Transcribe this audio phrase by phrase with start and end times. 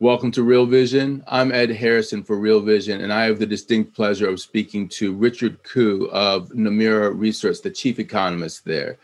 [0.00, 1.24] Welcome to Real Vision.
[1.26, 5.12] I'm Ed Harrison for Real Vision, and I have the distinct pleasure of speaking to
[5.12, 8.98] Richard Koo of Nomura Research, the chief economist there.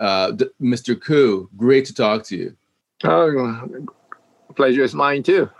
[0.00, 0.98] Uh, Mr.
[0.98, 2.56] Koo, great to talk to you.
[3.04, 3.86] Oh,
[4.56, 5.50] pleasure is mine too.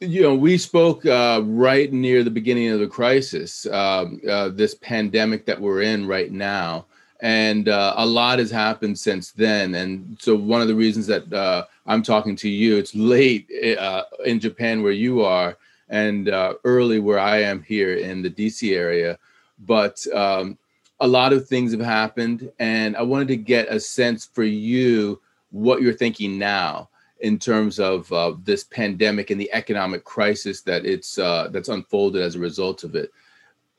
[0.00, 4.74] You know, we spoke uh, right near the beginning of the crisis, um, uh, this
[4.74, 6.84] pandemic that we're in right now
[7.22, 9.74] and uh, a lot has happened since then.
[9.74, 14.04] And so one of the reasons that uh, I'm talking to you, it's late uh,
[14.24, 15.56] in Japan where you are,
[15.88, 19.18] and uh, early where I am here in the DC area,
[19.66, 20.56] but um,
[21.00, 25.20] a lot of things have happened, and I wanted to get a sense for you
[25.50, 26.88] what you're thinking now
[27.20, 32.22] in terms of uh, this pandemic and the economic crisis that it's uh, that's unfolded
[32.22, 33.12] as a result of it.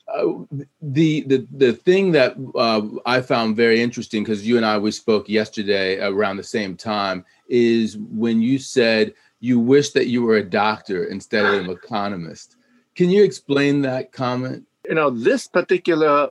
[0.07, 0.45] Uh,
[0.81, 4.91] the the the thing that uh, I found very interesting because you and I we
[4.91, 10.37] spoke yesterday around the same time is when you said you wish that you were
[10.37, 12.57] a doctor instead of an economist.
[12.95, 14.65] Can you explain that comment?
[14.87, 16.29] You know, this particular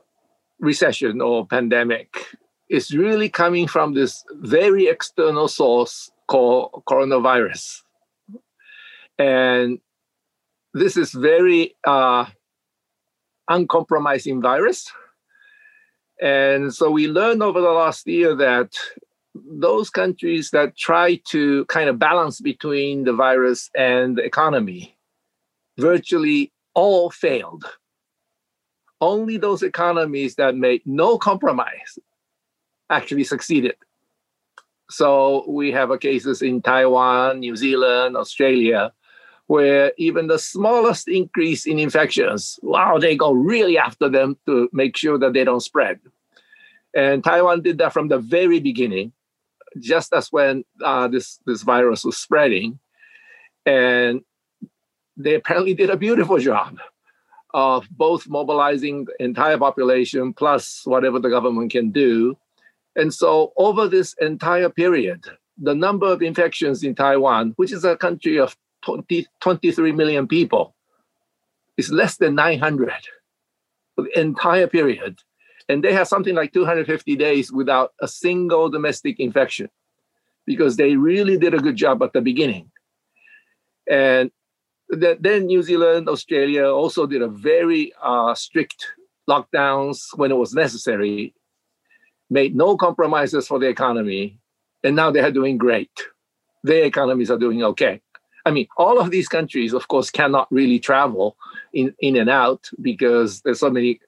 [0.59, 2.35] recession or pandemic
[2.69, 7.81] is really coming from this very external source called coronavirus,
[9.17, 9.79] and
[10.73, 12.25] this is very uh,
[13.49, 14.91] uncompromising virus.
[16.21, 18.73] And so we learned over the last year that
[19.33, 24.97] those countries that try to kind of balance between the virus and the economy
[25.77, 27.65] virtually all failed.
[28.99, 31.97] Only those economies that made no compromise
[32.89, 33.75] actually succeeded.
[34.91, 38.91] So we have cases in Taiwan, New Zealand, Australia,
[39.51, 44.95] where even the smallest increase in infections, wow, they go really after them to make
[44.95, 45.99] sure that they don't spread.
[46.95, 49.11] And Taiwan did that from the very beginning,
[49.77, 52.79] just as when uh, this, this virus was spreading.
[53.65, 54.21] And
[55.17, 56.77] they apparently did a beautiful job
[57.53, 62.37] of both mobilizing the entire population plus whatever the government can do.
[62.95, 65.25] And so, over this entire period,
[65.57, 70.75] the number of infections in Taiwan, which is a country of 20, 23 million people.
[71.77, 72.91] It's less than 900
[73.95, 75.19] for the entire period.
[75.69, 79.69] And they have something like 250 days without a single domestic infection
[80.45, 82.71] because they really did a good job at the beginning.
[83.89, 84.31] And
[84.89, 88.93] then New Zealand, Australia also did a very uh, strict
[89.29, 91.33] lockdowns when it was necessary,
[92.29, 94.39] made no compromises for the economy,
[94.83, 95.91] and now they are doing great.
[96.63, 98.01] Their economies are doing okay.
[98.45, 101.37] I mean, all of these countries, of course, cannot really travel
[101.73, 103.99] in, in and out because there's so many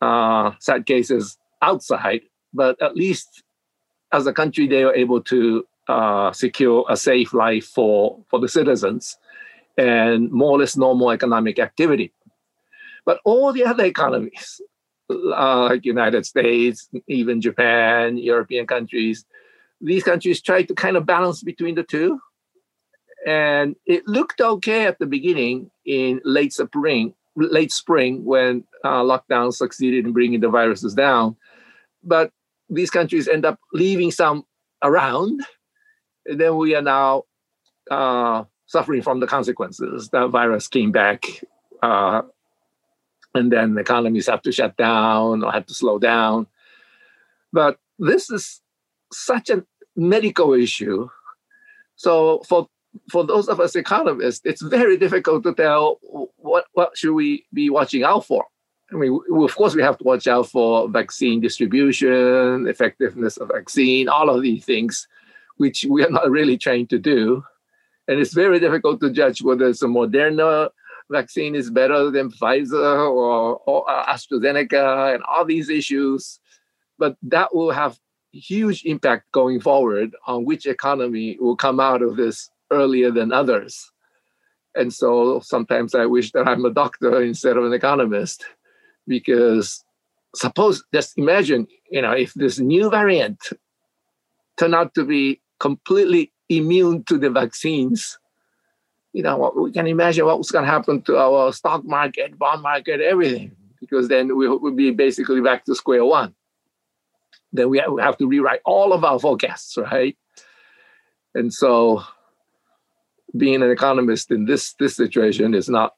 [0.00, 2.22] uh, sad cases outside.
[2.54, 3.42] But at least
[4.12, 8.48] as a country, they are able to uh, secure a safe life for, for the
[8.48, 9.16] citizens
[9.76, 12.12] and more or less normal economic activity.
[13.04, 14.60] But all the other economies,
[15.08, 19.24] like United States, even Japan, European countries,
[19.80, 22.20] these countries try to kind of balance between the two
[23.26, 29.52] and it looked okay at the beginning in late spring, late spring when uh, lockdown
[29.52, 31.36] succeeded in bringing the viruses down.
[32.02, 32.32] But
[32.68, 34.44] these countries end up leaving some
[34.82, 35.40] around.
[36.26, 37.24] And then we are now
[37.90, 40.08] uh, suffering from the consequences.
[40.10, 41.24] That virus came back,
[41.82, 42.22] uh,
[43.34, 46.46] and then economies have to shut down or have to slow down.
[47.52, 48.60] But this is
[49.12, 49.64] such a
[49.94, 51.08] medical issue.
[51.96, 52.68] So for
[53.10, 55.98] for those of us economists, it's very difficult to tell
[56.36, 58.44] what what should we be watching out for.
[58.92, 64.08] I mean, of course, we have to watch out for vaccine distribution, effectiveness of vaccine,
[64.08, 65.08] all of these things,
[65.56, 67.42] which we are not really trained to do.
[68.08, 70.68] And it's very difficult to judge whether it's a Moderna
[71.10, 76.40] vaccine is better than Pfizer or, or AstraZeneca and all these issues.
[76.98, 77.98] But that will have
[78.32, 83.90] huge impact going forward on which economy will come out of this earlier than others.
[84.74, 88.44] And so sometimes I wish that I'm a doctor instead of an economist,
[89.06, 89.84] because
[90.34, 93.38] suppose just imagine, you know, if this new variant
[94.58, 98.18] turn out to be completely immune to the vaccines,
[99.12, 102.62] you know, we can imagine what was going to happen to our stock market, bond
[102.62, 106.34] market, everything, because then we would be basically back to square one.
[107.52, 110.16] Then we have to rewrite all of our forecasts, right?
[111.34, 112.02] And so,
[113.36, 115.94] being an economist in this this situation is not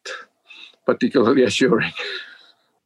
[0.86, 1.92] particularly assuring.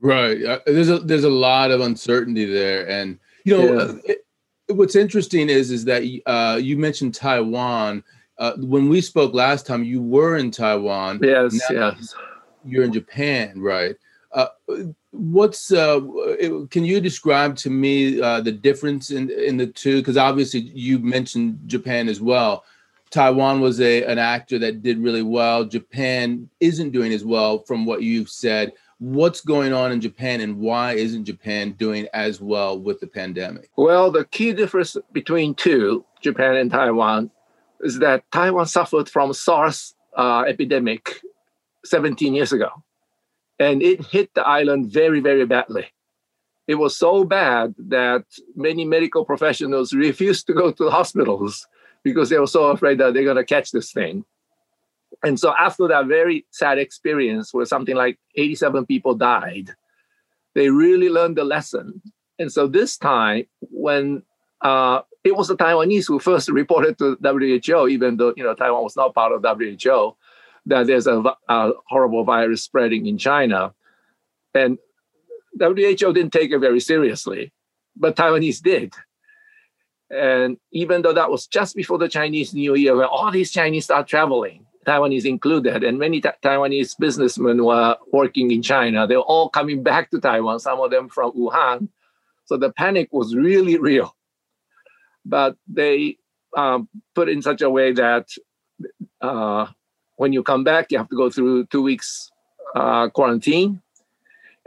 [0.01, 0.45] Right.
[0.45, 3.81] Uh, there's a there's a lot of uncertainty there, and you know, yeah.
[3.81, 4.27] uh, it,
[4.69, 8.05] what's interesting is is that uh, you mentioned Taiwan.
[8.39, 11.19] Uh, when we spoke last time, you were in Taiwan.
[11.23, 12.15] Yes, yes.
[12.65, 13.97] You're in Japan, right?
[14.31, 14.47] Uh,
[15.11, 16.01] what's uh,
[16.71, 19.97] can you describe to me uh, the difference in in the two?
[19.97, 22.65] Because obviously you mentioned Japan as well.
[23.11, 25.65] Taiwan was a an actor that did really well.
[25.65, 30.59] Japan isn't doing as well, from what you've said what's going on in Japan and
[30.59, 33.71] why isn't Japan doing as well with the pandemic?
[33.77, 37.31] Well, the key difference between two, Japan and Taiwan,
[37.81, 41.21] is that Taiwan suffered from SARS uh, epidemic
[41.85, 42.71] 17 years ago,
[43.61, 45.87] and it hit the island very, very badly.
[46.67, 48.25] It was so bad that
[48.57, 51.67] many medical professionals refused to go to the hospitals
[52.13, 54.25] because they were so afraid that they're going to catch this thing.
[55.23, 59.75] And so after that very sad experience where something like 87 people died
[60.59, 62.03] they really learned the lesson.
[62.39, 64.23] And so this time when
[64.61, 68.83] uh, it was the taiwanese who first reported to who even though you know taiwan
[68.83, 70.17] was not part of who
[70.67, 73.73] that there's a, a horrible virus spreading in china.
[74.53, 74.79] And
[76.09, 77.53] who didn't take it very seriously
[77.97, 78.95] but taiwanese did
[80.11, 83.85] and even though that was just before the Chinese New Year, when all these Chinese
[83.85, 89.07] start traveling, Taiwanese included, and many ta- Taiwanese businessmen were working in China.
[89.07, 91.89] They were all coming back to Taiwan, some of them from Wuhan.
[92.47, 94.17] So the panic was really real.
[95.27, 96.17] But they
[96.57, 98.29] um, put in such a way that
[99.21, 99.67] uh,
[100.17, 102.31] when you come back, you have to go through two weeks
[102.75, 103.83] uh, quarantine.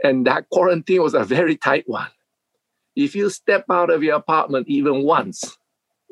[0.04, 2.10] And that quarantine was a very tight one.
[2.94, 5.56] If you step out of your apartment even once,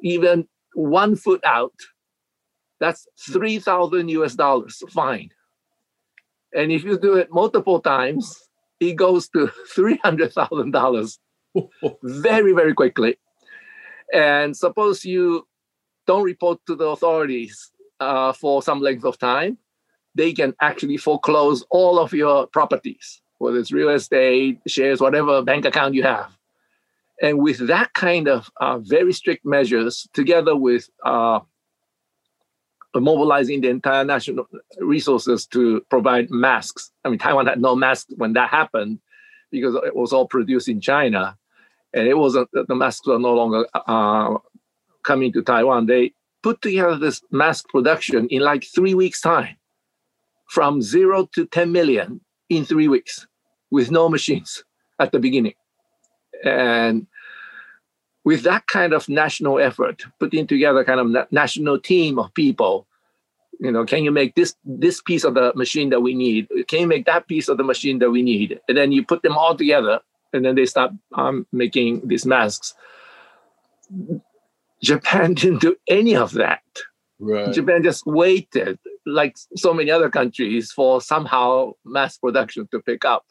[0.03, 1.75] even one foot out,
[2.79, 5.31] that's 3,000 US dollars fine.
[6.55, 8.49] And if you do it multiple times,
[8.81, 11.19] it goes to $300,000
[12.03, 13.19] very, very quickly.
[14.13, 15.47] And suppose you
[16.07, 19.59] don't report to the authorities uh, for some length of time,
[20.15, 25.65] they can actually foreclose all of your properties, whether it's real estate, shares, whatever bank
[25.65, 26.37] account you have.
[27.23, 31.41] And with that kind of uh, very strict measures, together with uh,
[32.99, 34.47] mobilizing the entire national
[34.79, 36.91] resources to provide masks.
[37.05, 38.99] I mean, Taiwan had no masks when that happened
[39.53, 41.37] because it was all produced in China,
[41.93, 44.37] and it wasn't the masks were no longer uh,
[45.05, 45.87] coming to Taiwan.
[45.87, 46.13] They
[46.43, 49.57] put together this mask production in like three weeks' time,
[50.49, 53.27] from zero to 10 million in three weeks,
[53.71, 54.65] with no machines
[54.99, 55.55] at the beginning,
[56.45, 57.07] and
[58.25, 62.87] with that kind of national effort, putting together kind of national team of people,
[63.59, 66.49] you know, can you make this this piece of the machine that we need?
[66.69, 68.59] Can you make that piece of the machine that we need?
[68.69, 70.01] And then you put them all together,
[70.33, 72.75] and then they start um, making these masks.
[74.83, 76.63] Japan didn't do any of that.
[77.19, 77.53] Right.
[77.53, 83.27] Japan just waited, like so many other countries, for somehow mass production to pick up.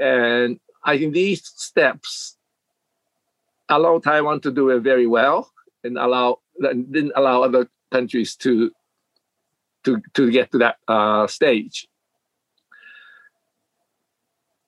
[0.00, 2.36] And I think these steps
[3.68, 5.50] allow Taiwan to do it very well
[5.84, 8.70] and allow didn't allow other countries to
[9.84, 11.88] to to get to that uh, stage.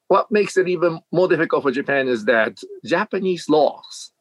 [0.08, 4.12] What makes it even more difficult for Japan is that Japanese laws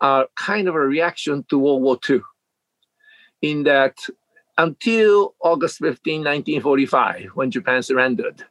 [0.00, 2.20] are kind of a reaction to World War II,
[3.42, 3.96] in that
[4.58, 8.44] until August 15, 1945, when Japan surrendered,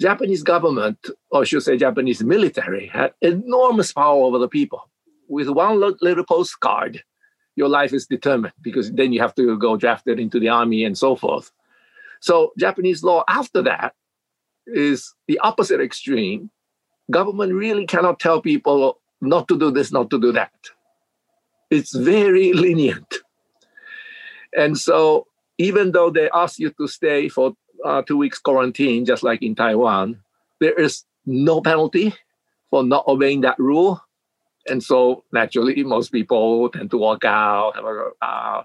[0.00, 4.88] Japanese government, or should say Japanese military, had enormous power over the people.
[5.28, 7.02] With one little postcard,
[7.54, 10.96] your life is determined because then you have to go drafted into the army and
[10.96, 11.52] so forth.
[12.20, 13.94] So Japanese law after that
[14.66, 16.50] is the opposite extreme.
[17.10, 20.52] Government really cannot tell people not to do this, not to do that.
[21.70, 23.16] It's very lenient.
[24.56, 25.26] And so
[25.58, 27.52] even though they ask you to stay for
[27.84, 30.20] uh, two weeks quarantine, just like in Taiwan,
[30.60, 32.14] there is no penalty
[32.70, 34.02] for not obeying that rule.
[34.68, 38.64] And so naturally, most people tend to walk out, have a uh,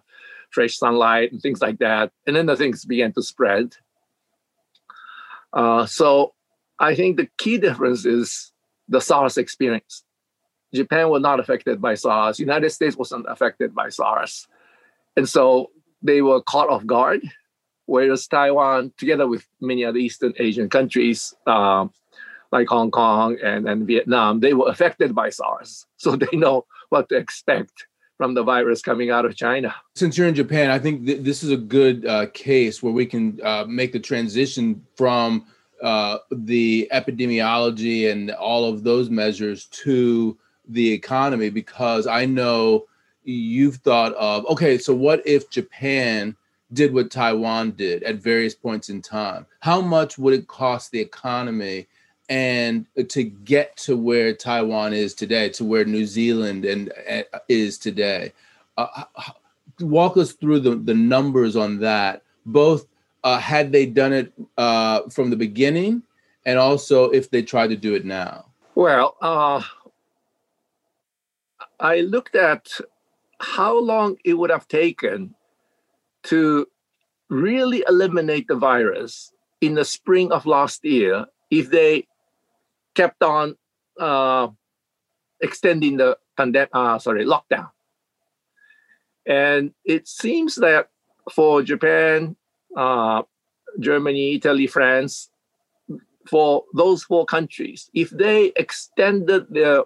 [0.51, 2.11] fresh sunlight and things like that.
[2.27, 3.75] And then the things began to spread.
[5.53, 6.33] Uh, so
[6.79, 8.51] I think the key difference is
[8.89, 10.03] the SARS experience.
[10.73, 12.39] Japan was not affected by SARS.
[12.39, 14.47] United States wasn't affected by SARS.
[15.15, 17.21] And so they were caught off guard,
[17.85, 21.91] whereas Taiwan, together with many other Eastern Asian countries, um,
[22.51, 25.85] like Hong Kong and, and Vietnam, they were affected by SARS.
[25.97, 27.87] So they know what to expect
[28.17, 29.73] from the virus coming out of China.
[29.95, 33.05] Since you're in Japan, I think th- this is a good uh, case where we
[33.05, 35.47] can uh, make the transition from
[35.81, 40.37] uh, the epidemiology and all of those measures to
[40.67, 42.85] the economy because I know
[43.23, 46.35] you've thought of okay, so what if Japan
[46.73, 49.45] did what Taiwan did at various points in time?
[49.59, 51.87] How much would it cost the economy
[52.27, 57.77] and to get to where Taiwan is today, to where New Zealand and uh, is
[57.77, 58.33] today?
[58.77, 59.03] Uh,
[59.79, 62.87] walk us through the, the numbers on that, both
[63.23, 66.03] uh, had they done it uh, from the beginning
[66.45, 68.45] and also if they tried to do it now.
[68.75, 69.63] Well, uh,
[71.79, 72.69] I looked at
[73.39, 75.33] how long it would have taken
[76.25, 76.67] to
[77.29, 82.05] really eliminate the virus in the spring of last year if they
[82.95, 83.55] kept on
[83.99, 84.47] uh,
[85.41, 87.69] extending the pandemic, uh, sorry, lockdown.
[89.25, 90.89] And it seems that
[91.31, 92.35] for Japan,
[92.77, 93.23] uh,
[93.79, 95.29] Germany, Italy, France,
[96.29, 99.83] for those four countries, if they extended their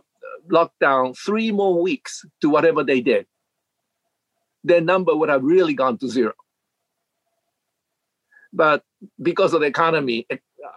[0.52, 3.26] lockdown three more weeks to whatever they did,
[4.64, 6.34] their number would have really gone to zero.
[8.52, 8.84] But
[9.22, 10.28] because of the economy,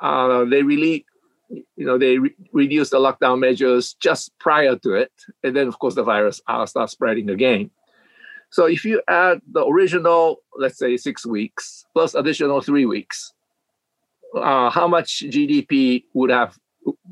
[0.01, 1.07] uh, they really,
[1.49, 5.13] you know, they re- reduced the lockdown measures just prior to it,
[5.43, 7.71] and then of course the virus uh, starts spreading again.
[8.51, 13.33] So if you add the original, let's say six weeks plus additional three weeks,
[14.37, 16.59] uh, how much GDP would have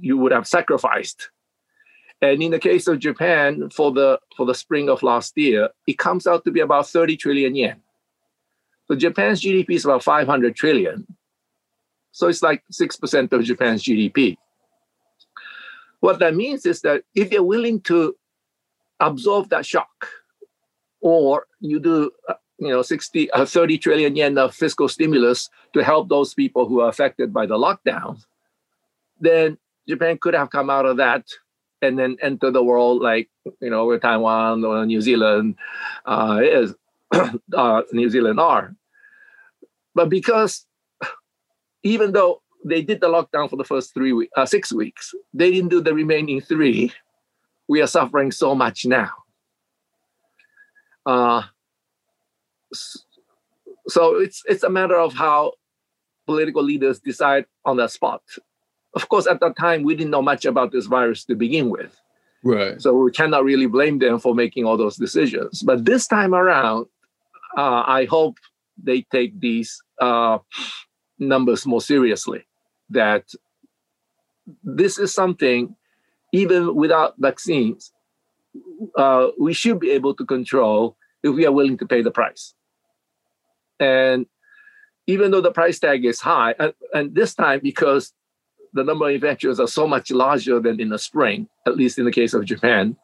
[0.00, 1.30] you would have sacrificed
[2.22, 5.98] and in the case of Japan, for the for the spring of last year, it
[5.98, 7.80] comes out to be about 30 trillion yen.
[8.88, 11.06] So Japan's GDP is about 500 trillion.
[12.12, 14.36] So it's like 6% of Japan's GDP.
[16.00, 18.16] What that means is that if you're willing to
[18.98, 20.08] absorb that shock,
[21.00, 25.84] or you do, uh, you know, 60, uh, 30 trillion yen of fiscal stimulus to
[25.84, 28.22] help those people who are affected by the lockdown,
[29.20, 29.56] then
[29.88, 31.24] Japan could have come out of that
[31.82, 33.28] and then enter the world like
[33.60, 35.56] you know Taiwan or New Zealand
[36.06, 36.75] uh, is,
[37.12, 38.75] uh, New Zealand are.
[39.94, 40.66] But because
[41.82, 45.50] even though they did the lockdown for the first three weeks, uh, six weeks, they
[45.50, 46.92] didn't do the remaining three.
[47.68, 49.10] We are suffering so much now.
[51.06, 51.42] Uh,
[53.88, 55.52] so it's it's a matter of how
[56.26, 58.22] political leaders decide on the spot
[58.94, 62.00] of course, at that time, we didn't know much about this virus to begin with.
[62.42, 62.80] Right.
[62.80, 65.62] So we cannot really blame them for making all those decisions.
[65.62, 66.87] But this time around,
[67.56, 68.38] uh, I hope
[68.82, 70.38] they take these uh,
[71.18, 72.47] numbers more seriously.
[72.88, 73.25] That
[74.64, 75.76] this is something,
[76.32, 77.92] even without vaccines,
[78.97, 82.54] uh, we should be able to control if we are willing to pay the price.
[83.78, 84.26] And
[85.06, 88.12] even though the price tag is high, and, and this time because
[88.72, 92.04] the number of infections are so much larger than in the spring, at least in
[92.04, 92.96] the case of Japan.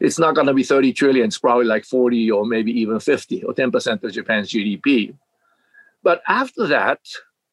[0.00, 3.42] It's not going to be 30 trillion, it's probably like 40 or maybe even 50
[3.44, 5.14] or 10% of Japan's GDP.
[6.02, 7.00] But after that,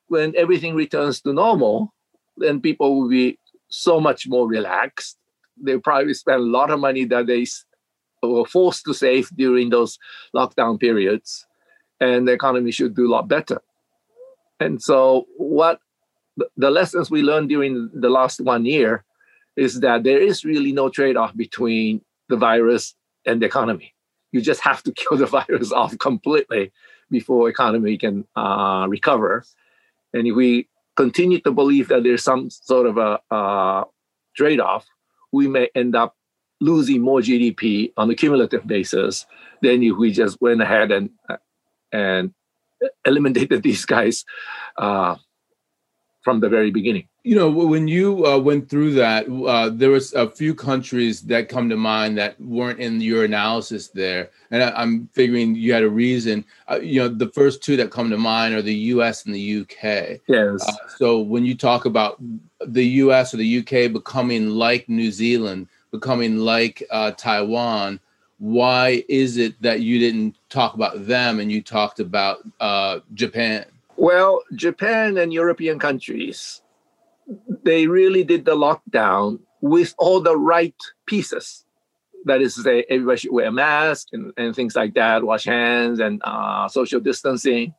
[0.08, 1.94] when everything returns to normal,
[2.38, 5.18] then people will be so much more relaxed.
[5.58, 7.46] They probably spend a lot of money that they
[8.22, 9.98] were forced to save during those
[10.36, 11.46] lockdown periods,
[12.00, 13.62] and the economy should do a lot better.
[14.60, 15.80] And so, what
[16.58, 19.04] the lessons we learned during the last one year
[19.56, 23.94] is that there is really no trade-off between the virus and the economy.
[24.32, 26.72] You just have to kill the virus off completely
[27.10, 29.46] before economy can uh, recover.
[30.14, 33.84] And if we continue to believe that there's some sort of a uh,
[34.36, 34.86] trade-off,
[35.32, 36.16] we may end up
[36.62, 39.26] losing more GDP on a cumulative basis
[39.62, 41.10] than if we just went ahead and
[41.92, 42.34] and
[43.06, 44.26] eliminated these guys
[44.78, 45.16] uh,
[46.26, 47.08] from the very beginning.
[47.24, 51.50] You know, when you uh, went through that, uh, there was a few countries that
[51.50, 55.84] come to mind that weren't in your analysis there, and I, am figuring you had
[55.84, 56.44] a reason.
[56.70, 59.26] Uh, you know, the first two that come to mind are the U.S.
[59.26, 60.20] and the UK.
[60.28, 60.68] Yes.
[60.68, 62.20] Uh, so when you talk about
[62.60, 63.34] the U.S.
[63.34, 68.00] or the UK becoming like New Zealand, becoming like uh, Taiwan,
[68.40, 73.66] why is it that you didn't talk about them and you talked about uh, Japan?
[73.98, 76.62] Well, Japan and European countries,
[77.64, 80.76] they really did the lockdown with all the right
[81.06, 81.66] pieces.
[82.26, 85.46] That is to say, everybody should wear a mask and, and things like that, wash
[85.46, 87.74] hands and uh, social distancing.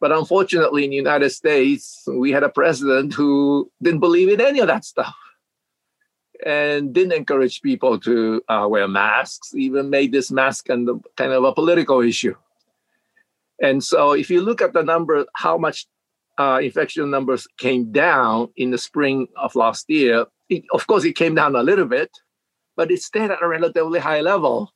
[0.00, 4.60] But unfortunately, in the United States, we had a president who didn't believe in any
[4.60, 5.14] of that stuff
[6.44, 11.32] and didn't encourage people to uh, wear masks, even made this mask kind of, kind
[11.32, 12.34] of a political issue.
[13.60, 15.86] And so, if you look at the number, how much
[16.38, 21.16] uh, infection numbers came down in the spring of last year, it, of course, it
[21.16, 22.10] came down a little bit,
[22.76, 24.72] but it stayed at a relatively high level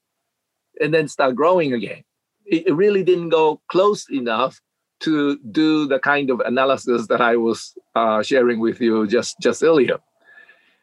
[0.80, 2.02] and then start growing again.
[2.46, 4.60] It, it really didn't go close enough
[5.00, 9.62] to do the kind of analysis that I was uh, sharing with you just, just
[9.62, 9.99] earlier.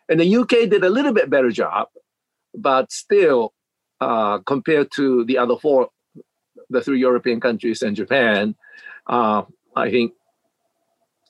[0.09, 1.87] And the UK did a little bit better job,
[2.55, 3.53] but still,
[3.99, 5.89] uh, compared to the other four,
[6.69, 8.55] the three European countries and Japan,
[9.07, 9.43] uh,
[9.75, 10.13] I think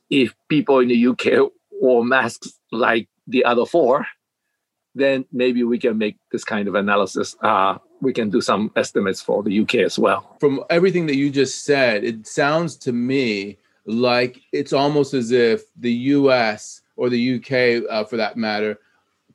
[0.10, 1.52] if people in the UK
[1.82, 4.06] wore masks like the other four,
[4.96, 7.36] then maybe we can make this kind of analysis.
[7.42, 10.38] Uh, we can do some estimates for the UK as well.
[10.40, 15.64] From everything that you just said, it sounds to me like it's almost as if
[15.78, 18.80] the US or the UK, uh, for that matter,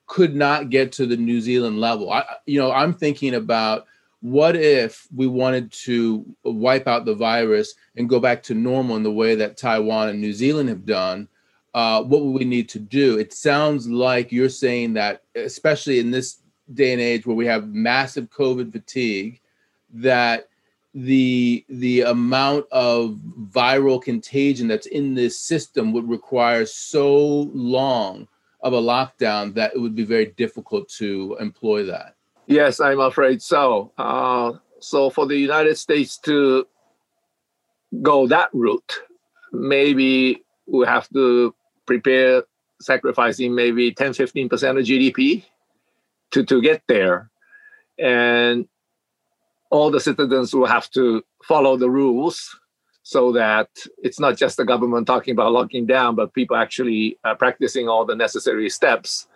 [0.07, 2.13] could not get to the New Zealand level.
[2.13, 3.87] I, you know, I'm thinking about
[4.23, 9.03] what if we wanted to wipe out the virus and go back to normal in
[9.03, 11.29] the way that Taiwan and New Zealand have done?
[11.75, 13.19] Uh, what would we need to do?
[13.19, 16.39] It sounds like you're saying that, especially in this
[16.73, 19.41] day and age where we have massive COVID fatigue,
[19.93, 20.49] that
[20.95, 23.19] the the amount of
[23.51, 28.29] viral contagion that's in this system would require so long
[28.61, 32.15] of a lockdown that it would be very difficult to employ that.
[32.47, 33.93] Yes, I'm afraid so.
[33.97, 36.67] Uh, so for the United States to
[38.03, 39.01] go that route,
[39.53, 41.55] maybe we have to
[41.87, 42.43] prepare
[42.81, 45.45] sacrificing maybe 10, 15% of GDP
[46.33, 47.31] to, to get there.
[47.99, 48.67] And
[49.71, 52.59] all the citizens will have to follow the rules
[53.05, 57.35] so that it's not just the government talking about locking down, but people actually uh,
[57.35, 59.29] practicing all the necessary steps.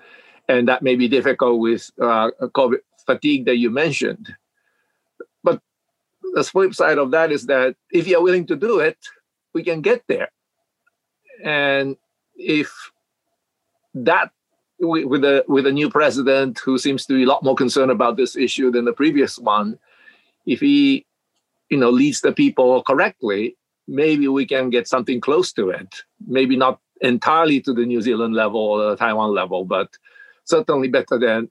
[0.48, 4.34] And that may be difficult with uh, COVID fatigue that you mentioned.
[5.42, 5.60] But
[6.34, 8.98] the flip side of that is that if you're willing to do it,
[9.54, 10.28] we can get there.
[11.44, 11.96] And
[12.36, 12.72] if
[13.94, 14.30] that
[14.78, 18.16] with a with a new president who seems to be a lot more concerned about
[18.16, 19.78] this issue than the previous one,
[20.46, 21.06] if he
[21.68, 23.56] you know leads the people correctly
[23.88, 28.34] maybe we can get something close to it maybe not entirely to the new zealand
[28.34, 29.88] level or the taiwan level but
[30.44, 31.50] certainly better than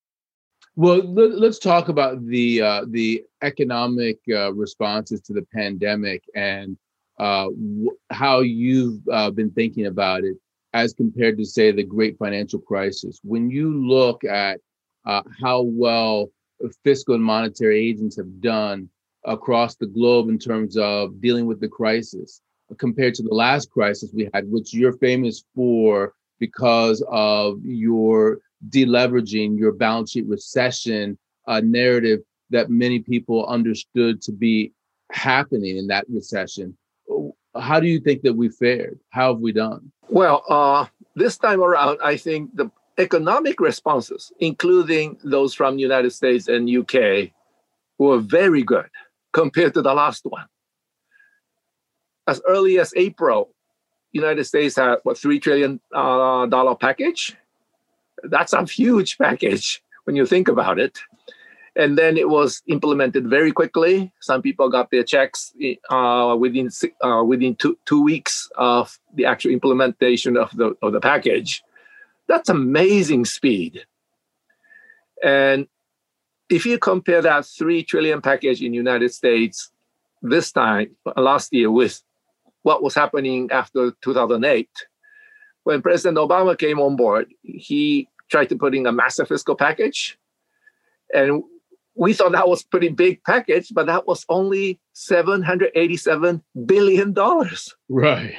[0.75, 6.77] Well, let, us talk about the uh, the economic uh, responses to the pandemic and
[7.19, 10.37] uh, w- how you've uh, been thinking about it
[10.73, 13.19] as compared to, say, the Great Financial Crisis.
[13.23, 14.61] When you look at
[15.05, 16.29] uh, how well
[16.83, 18.89] fiscal and monetary agents have done
[19.25, 22.41] across the globe in terms of dealing with the crisis
[22.77, 29.57] compared to the last crisis we had, which you're famous for because of your deleveraging,
[29.57, 32.19] your balance sheet recession uh, narrative
[32.49, 34.73] that many people understood to be
[35.11, 36.77] happening in that recession.
[37.59, 38.99] How do you think that we fared?
[39.09, 39.91] How have we done?
[40.09, 46.11] Well, uh, this time around, I think the economic responses, including those from the United
[46.11, 47.31] States and UK,
[47.97, 48.89] were very good
[49.33, 50.45] compared to the last one.
[52.27, 53.53] As early as April,
[54.11, 57.35] United States had what three trillion dollar package.
[58.23, 60.99] That's a huge package when you think about it.
[61.75, 64.11] And then it was implemented very quickly.
[64.19, 65.53] Some people got their checks
[65.89, 66.69] uh, within
[67.01, 71.63] uh, within two, two weeks of the actual implementation of the of the package.
[72.27, 73.85] That's amazing speed.
[75.23, 75.67] And
[76.49, 79.71] if you compare that 3 trillion package in United States
[80.21, 82.01] this time last year with
[82.63, 84.69] what was happening after 2008
[85.63, 90.17] when president obama came on board he tried to put in a massive fiscal package.
[91.13, 91.43] And
[91.95, 97.75] we thought that was pretty big package but that was only 787 billion dollars.
[97.89, 98.35] Right.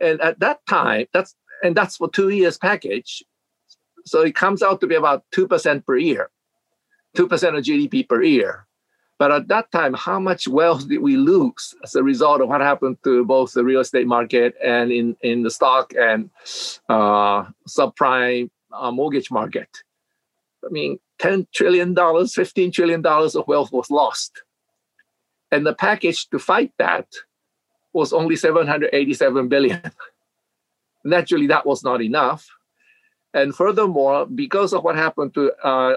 [0.00, 3.22] And at that time that's and that's for two years package.
[4.04, 6.30] So it comes out to be about 2% per year,
[7.16, 7.24] 2%
[7.58, 8.65] of GDP per year.
[9.18, 12.60] But at that time, how much wealth did we lose as a result of what
[12.60, 16.28] happened to both the real estate market and in, in the stock and
[16.88, 19.68] uh, subprime uh, mortgage market?
[20.64, 24.42] I mean, $10 trillion, $15 trillion of wealth was lost.
[25.50, 27.06] And the package to fight that
[27.92, 29.80] was only 787 billion.
[31.04, 32.46] Naturally, that was not enough.
[33.32, 35.96] And furthermore, because of what happened to uh,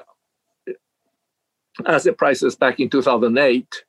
[1.86, 3.84] asset prices back in 2008,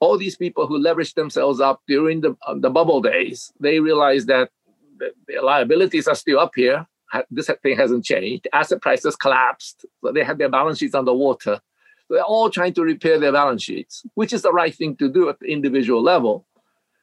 [0.00, 4.26] all these people who leveraged themselves up during the, uh, the bubble days, they realized
[4.28, 4.50] that
[4.98, 6.86] the, the liabilities are still up here.
[7.30, 8.48] This thing hasn't changed.
[8.52, 9.86] Asset prices collapsed.
[10.02, 11.60] So they had their balance sheets underwater.
[12.10, 15.28] They're all trying to repair their balance sheets, which is the right thing to do
[15.28, 16.44] at the individual level.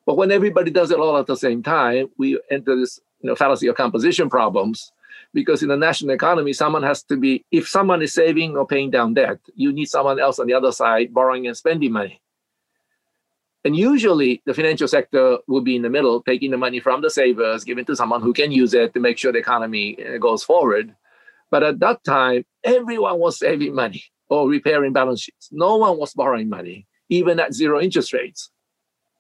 [0.06, 3.36] But when everybody does it all at the same time, we enter this you know,
[3.36, 4.92] fallacy of composition problems
[5.34, 8.92] because in the national economy, someone has to be, if someone is saving or paying
[8.92, 12.22] down debt, you need someone else on the other side borrowing and spending money.
[13.64, 17.10] And usually the financial sector will be in the middle, taking the money from the
[17.10, 20.44] savers, giving to someone who can use it to make sure the economy uh, goes
[20.44, 20.96] forward.
[21.52, 25.50] But at that time, everyone was saving money or repairing balance sheets.
[25.52, 28.50] No one was borrowing money, even at zero interest rates.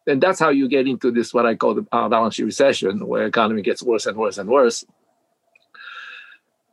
[0.08, 3.06] And that's how you get into this, what I call the uh, balance sheet recession,
[3.06, 4.84] where economy gets worse and worse and worse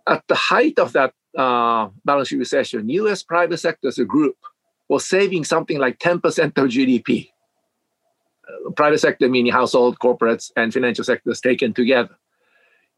[0.09, 4.37] at the height of that uh, balance sheet recession, US private sector as a group
[4.88, 6.16] was saving something like 10%
[6.57, 7.29] of GDP.
[8.49, 12.16] Uh, private sector meaning household, corporates, and financial sectors taken together.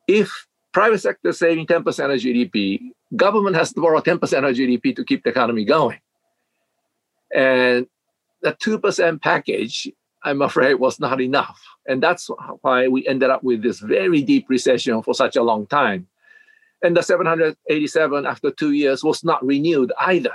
[0.06, 5.04] If private sector saving 10% of GDP, government has to borrow 10% of GDP to
[5.04, 5.98] keep the economy going.
[7.34, 7.86] And
[8.42, 9.90] the 2% package,
[10.22, 11.60] I'm afraid, was not enough.
[11.86, 15.66] And that's why we ended up with this very deep recession for such a long
[15.66, 16.06] time.
[16.82, 20.32] And the 787 after two years was not renewed either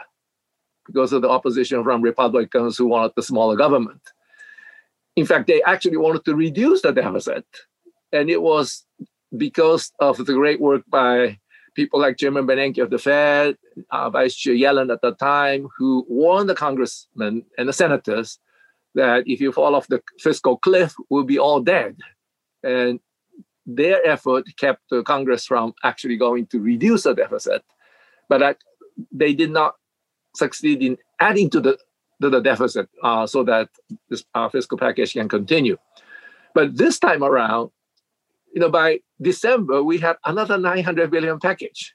[0.86, 4.02] because of the opposition from Republicans who wanted the smaller government.
[5.16, 7.46] In fact, they actually wanted to reduce the deficit.
[8.12, 8.86] And it was
[9.36, 11.40] because of the great work by
[11.76, 13.58] people like Chairman Bernanke of the Fed,
[13.92, 18.40] uh, Vice Chair Yellen at the time, who warned the congressmen and the senators
[18.94, 21.98] that if you fall off the fiscal cliff, we'll be all dead.
[22.64, 23.00] And
[23.66, 27.64] their effort kept Congress from actually going to reduce the deficit,
[28.30, 28.58] but
[29.12, 29.76] they did not
[30.36, 31.78] succeed in adding to the
[32.22, 33.70] to the deficit uh, so that
[34.10, 35.78] this uh, fiscal package can continue.
[36.54, 37.72] But this time around,
[38.54, 41.94] you know, by December we had another 900 billion package,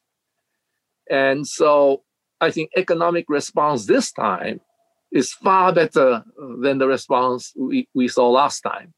[1.09, 2.03] and so
[2.41, 4.61] I think economic response this time
[5.13, 6.25] is far better
[6.61, 8.95] than the response we, we saw last time.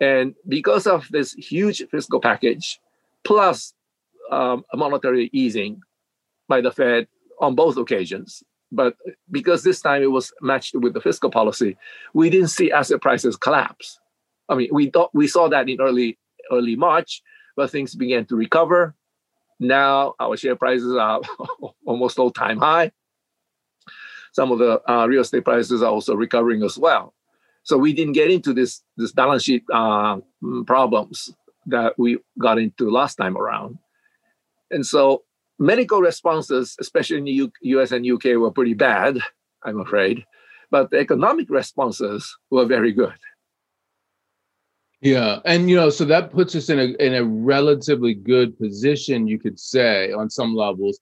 [0.00, 2.80] And because of this huge fiscal package,
[3.24, 3.74] plus
[4.30, 5.80] um, monetary easing
[6.48, 7.08] by the Fed
[7.40, 8.96] on both occasions, but
[9.30, 11.76] because this time it was matched with the fiscal policy,
[12.14, 13.98] we didn't see asset prices collapse.
[14.48, 16.18] I mean, we thought we saw that in early
[16.50, 17.22] early March,
[17.56, 18.94] but things began to recover.
[19.60, 21.20] Now our share prices are
[21.86, 22.92] almost all time high.
[24.32, 27.14] Some of the uh, real estate prices are also recovering as well.
[27.68, 30.20] So we didn't get into this this balance sheet uh,
[30.66, 31.30] problems
[31.66, 33.76] that we got into last time around.
[34.70, 35.24] And so
[35.58, 39.18] medical responses, especially in the U- US and UK, were pretty bad,
[39.64, 40.24] I'm afraid.
[40.70, 43.18] But the economic responses were very good.
[45.02, 49.28] Yeah, and you know, so that puts us in a in a relatively good position,
[49.28, 51.00] you could say, on some levels,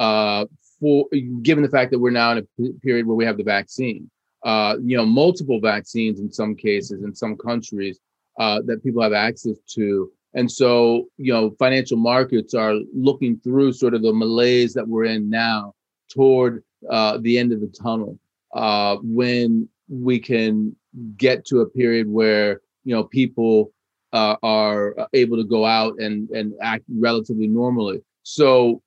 [0.00, 0.46] uh,
[0.80, 1.06] for
[1.42, 4.10] given the fact that we're now in a period where we have the vaccine
[4.48, 8.00] uh, you know, multiple vaccines in some cases in some countries
[8.40, 10.10] uh, that people have access to.
[10.32, 15.04] And so, you know, financial markets are looking through sort of the malaise that we're
[15.04, 15.74] in now
[16.10, 18.18] toward uh, the end of the tunnel
[18.54, 20.74] uh, when we can
[21.18, 23.70] get to a period where, you know, people
[24.14, 28.00] uh, are able to go out and, and act relatively normally.
[28.22, 28.80] So,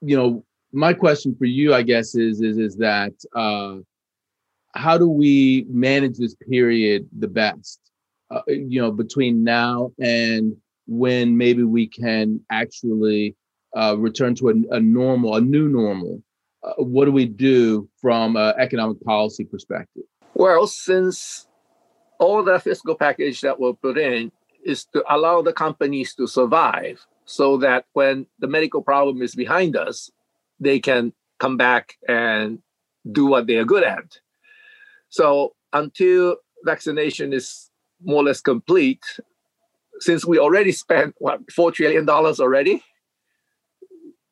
[0.00, 3.76] you know, my question for you, I guess, is is is that uh,
[4.74, 7.80] how do we manage this period the best?
[8.30, 10.56] Uh, you know, between now and
[10.86, 13.36] when maybe we can actually
[13.76, 16.22] uh, return to a, a, normal, a new normal.
[16.62, 20.04] Uh, what do we do from an economic policy perspective?
[20.34, 21.46] Well, since
[22.18, 24.32] all the fiscal package that were put in
[24.64, 29.76] is to allow the companies to survive so that when the medical problem is behind
[29.76, 30.10] us,
[30.60, 32.60] they can come back and
[33.10, 34.18] do what they are good at.
[35.12, 37.70] So until vaccination is
[38.02, 39.04] more or less complete,
[40.00, 42.82] since we already spent what four trillion dollars already,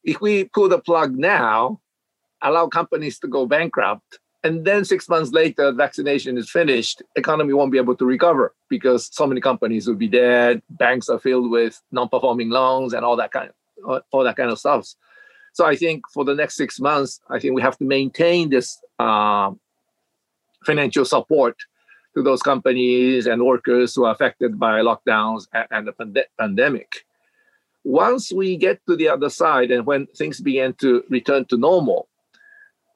[0.02, 1.80] if we pull the plug now,
[2.40, 7.72] allow companies to go bankrupt, and then six months later, vaccination is finished, economy won't
[7.72, 10.62] be able to recover because so many companies will be dead.
[10.70, 13.50] Banks are filled with non-performing loans and all that kind
[13.84, 14.88] of all that kind of stuff.
[15.52, 18.80] So I think for the next six months, I think we have to maintain this
[18.98, 19.50] uh,
[20.64, 21.56] financial support
[22.14, 27.04] to those companies and workers who are affected by lockdowns and, the pand- pandemic.
[27.84, 32.08] Once we get to the other side and when things begin to return to normal,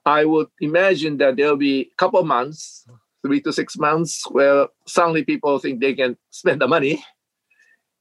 [0.04, 2.86] I would imagine that there'll be a couple of months,
[3.22, 7.02] three to six months, where suddenly people think they can spend the money.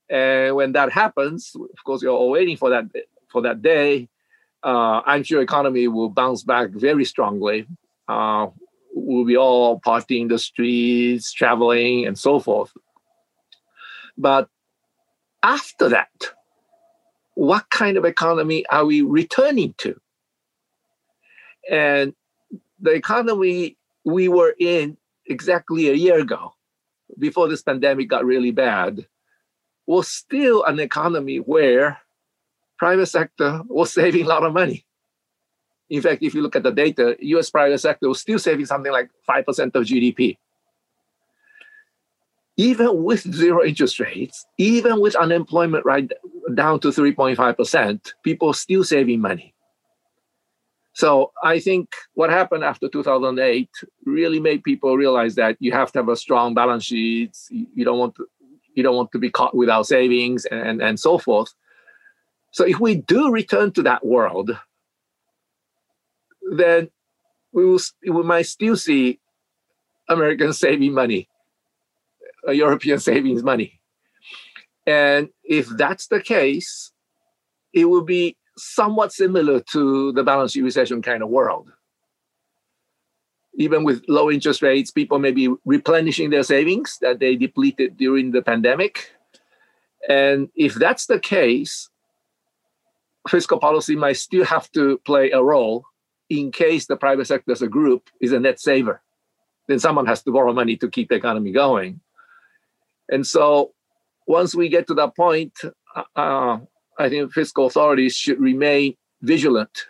[0.09, 2.85] And when that happens, of course, you're all waiting for that
[3.31, 4.09] for that day.
[4.61, 7.67] Uh, I'm sure economy will bounce back very strongly.
[8.07, 8.47] Uh,
[9.03, 12.71] we'll be all partying the streets, traveling, and so forth.
[14.17, 14.49] But
[15.43, 16.09] after that,
[17.35, 19.99] what kind of economy are we returning to?
[21.69, 22.13] And
[22.79, 26.53] the economy we were in exactly a year ago,
[27.17, 29.07] before this pandemic got really bad,
[29.85, 31.99] was still an economy where
[32.77, 34.85] private sector was saving a lot of money.
[35.93, 38.91] In fact, if you look at the data, US private sector was still saving something
[38.91, 40.39] like 5% of GDP.
[42.57, 46.11] Even with zero interest rates, even with unemployment right
[46.55, 49.53] down to 3.5%, people still saving money.
[50.93, 53.69] So I think what happened after 2008
[54.03, 57.37] really made people realize that you have to have a strong balance sheet.
[57.51, 58.27] You don't want to,
[58.73, 61.53] you don't want to be caught without savings and, and, and so forth.
[62.49, 64.57] So if we do return to that world,
[66.57, 66.89] then
[67.51, 69.19] we will we might still see
[70.09, 71.29] Americans saving money,
[72.47, 73.79] uh, European savings money.
[74.85, 76.91] And if that's the case,
[77.73, 81.71] it will be somewhat similar to the balance sheet recession kind of world.
[83.55, 88.31] Even with low interest rates, people may be replenishing their savings that they depleted during
[88.31, 89.11] the pandemic.
[90.09, 91.89] And if that's the case,
[93.29, 95.85] fiscal policy might still have to play a role
[96.29, 99.01] in case the private sector as a group is a net saver.
[99.67, 102.01] Then someone has to borrow money to keep the economy going.
[103.09, 103.73] And so
[104.27, 105.53] once we get to that point,
[106.15, 106.57] uh,
[106.97, 109.85] I think fiscal authorities should remain vigilant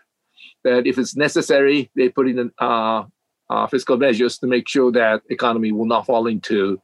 [0.63, 3.03] that if it's necessary, they put in uh,
[3.49, 6.81] uh, fiscal measures to make sure that economy will not fall into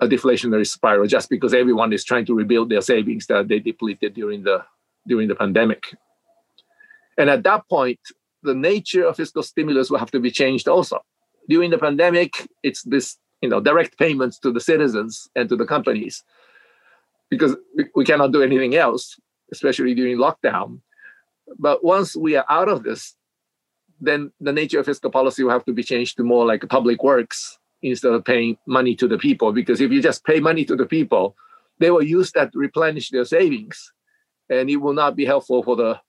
[0.00, 4.14] a deflationary spiral just because everyone is trying to rebuild their savings that they depleted
[4.14, 4.64] during the
[5.06, 5.94] during the pandemic.
[7.16, 7.98] And at that point,
[8.42, 11.00] the nature of fiscal stimulus will have to be changed also.
[11.48, 15.66] During the pandemic, it's this you know direct payments to the citizens and to the
[15.66, 16.24] companies
[17.30, 17.56] because
[17.94, 19.18] we cannot do anything else,
[19.52, 20.80] especially during lockdown.
[21.58, 23.14] But once we are out of this,
[24.00, 27.02] then the nature of fiscal policy will have to be changed to more like public
[27.02, 29.52] works instead of paying money to the people.
[29.52, 31.36] Because if you just pay money to the people,
[31.78, 33.92] they will use that to replenish their savings,
[34.50, 36.00] and it will not be helpful for the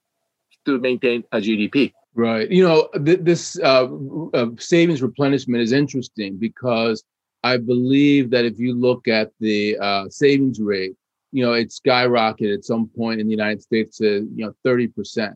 [0.66, 1.92] to maintain a GDP.
[2.14, 2.50] Right.
[2.50, 3.88] You know, th- this uh,
[4.34, 7.04] uh, savings replenishment is interesting because
[7.44, 10.96] I believe that if you look at the uh, savings rate
[11.32, 15.34] you know, it skyrocketed at some point in the United States to, you know, 30%.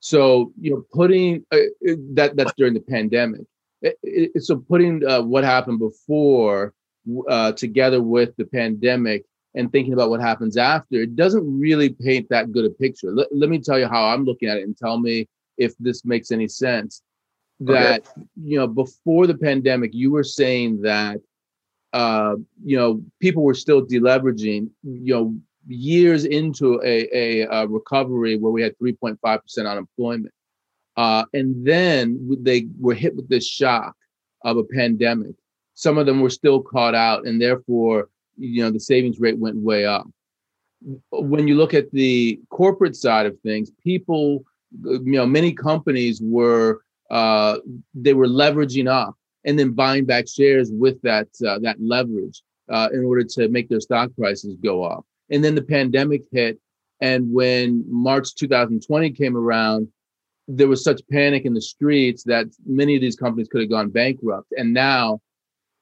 [0.00, 1.58] So, you know, putting uh,
[2.12, 3.42] that, that's during the pandemic.
[3.82, 6.72] It, it, so putting uh, what happened before
[7.28, 9.24] uh, together with the pandemic
[9.54, 13.10] and thinking about what happens after, it doesn't really paint that good a picture.
[13.10, 16.04] Let, let me tell you how I'm looking at it and tell me if this
[16.04, 17.02] makes any sense.
[17.60, 18.26] That, okay.
[18.42, 21.20] you know, before the pandemic, you were saying that
[21.94, 25.34] uh, you know, people were still deleveraging, you know,
[25.68, 30.34] years into a, a, a recovery where we had 3.5% unemployment.
[30.96, 33.94] Uh, and then they were hit with this shock
[34.44, 35.36] of a pandemic.
[35.74, 39.56] Some of them were still caught out, and therefore, you know, the savings rate went
[39.56, 40.06] way up.
[41.10, 44.44] When you look at the corporate side of things, people,
[44.82, 47.58] you know, many companies were uh,
[47.94, 52.88] they were leveraging up and then buying back shares with that uh, that leverage uh,
[52.92, 55.04] in order to make their stock prices go up.
[55.30, 56.58] And then the pandemic hit,
[57.00, 59.88] and when March 2020 came around,
[60.48, 63.90] there was such panic in the streets that many of these companies could have gone
[63.90, 64.52] bankrupt.
[64.56, 65.20] And now,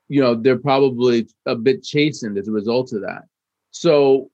[0.09, 3.23] you know, they're probably a bit chastened as a result of that.
[3.71, 4.31] So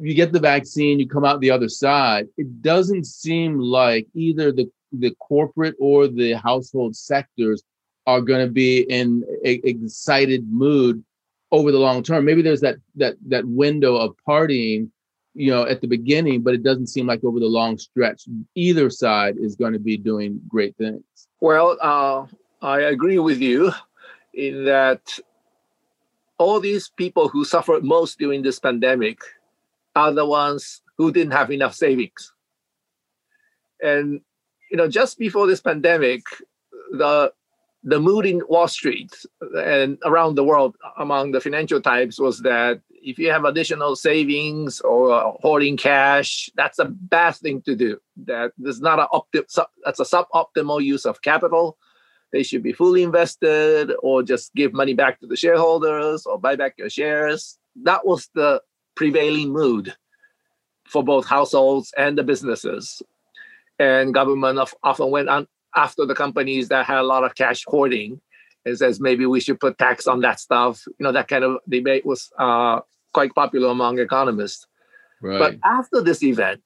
[0.00, 2.28] you get the vaccine, you come out the other side.
[2.36, 7.62] It doesn't seem like either the the corporate or the household sectors
[8.06, 11.02] are going to be in a excited mood
[11.50, 12.24] over the long term.
[12.24, 14.90] Maybe there's that that that window of partying,
[15.34, 18.24] you know, at the beginning, but it doesn't seem like over the long stretch
[18.54, 21.02] either side is going to be doing great things.
[21.40, 22.26] Well, uh,
[22.64, 23.72] I agree with you
[24.34, 25.18] in that
[26.38, 29.18] all these people who suffered most during this pandemic
[29.94, 32.32] are the ones who didn't have enough savings.
[33.82, 34.20] And
[34.70, 36.22] you know, just before this pandemic,
[36.92, 37.32] the
[37.84, 39.12] the mood in Wall Street
[39.56, 44.80] and around the world among the financial types was that if you have additional savings
[44.80, 47.98] or hoarding cash, that's a bad thing to do.
[48.24, 51.76] That is not a opti- that's a suboptimal use of capital.
[52.32, 56.56] They should be fully invested or just give money back to the shareholders or buy
[56.56, 57.58] back your shares.
[57.82, 58.62] That was the
[58.94, 59.94] prevailing mood
[60.84, 63.02] for both households and the businesses.
[63.78, 67.64] And government of, often went on after the companies that had a lot of cash
[67.66, 68.20] hoarding
[68.64, 70.82] and says maybe we should put tax on that stuff.
[70.86, 72.80] You know, that kind of debate was uh,
[73.12, 74.66] quite popular among economists.
[75.20, 75.38] Right.
[75.38, 76.62] But after this event,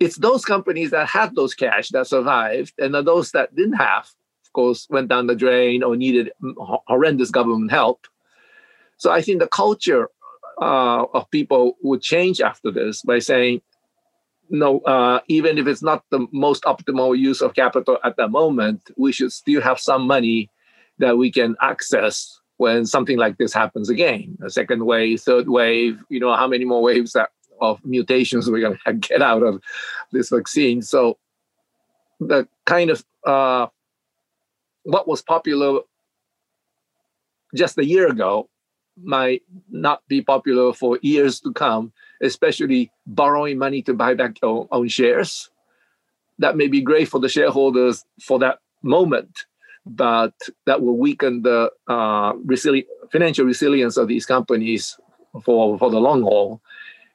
[0.00, 4.08] it's those companies that had those cash that survived, and those that didn't have,
[4.44, 8.06] of course, went down the drain or needed horrendous government help.
[8.96, 10.08] So I think the culture
[10.60, 13.60] uh, of people would change after this by saying,
[14.50, 18.90] no, uh, even if it's not the most optimal use of capital at the moment,
[18.96, 20.50] we should still have some money
[20.98, 24.36] that we can access when something like this happens again.
[24.44, 28.60] A second wave, third wave, you know, how many more waves that, of mutations we're
[28.60, 29.60] going to get out of
[30.12, 30.82] this vaccine.
[30.82, 31.18] So
[32.20, 33.66] the kind of uh,
[34.84, 35.80] what was popular
[37.54, 38.48] just a year ago
[39.02, 44.68] might not be popular for years to come, especially borrowing money to buy back your
[44.70, 45.50] own shares.
[46.38, 49.46] That may be great for the shareholders for that moment,
[49.86, 50.34] but
[50.66, 54.96] that will weaken the uh, resili- financial resilience of these companies
[55.44, 56.60] for, for the long haul.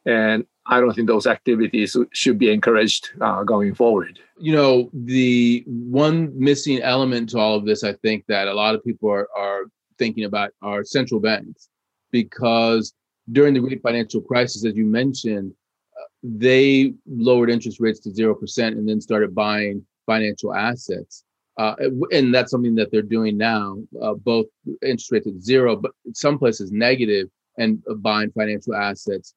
[0.05, 4.19] And I don't think those activities should be encouraged uh, going forward.
[4.37, 8.75] You know, the one missing element to all of this, I think, that a lot
[8.75, 9.63] of people are, are
[9.97, 11.68] thinking about are central banks,
[12.11, 12.93] because
[13.31, 15.53] during the great financial crisis, as you mentioned,
[15.99, 21.23] uh, they lowered interest rates to 0% and then started buying financial assets.
[21.57, 21.75] Uh,
[22.11, 24.45] and that's something that they're doing now, uh, both
[24.81, 29.33] interest rates at zero, but some places negative and uh, buying financial assets.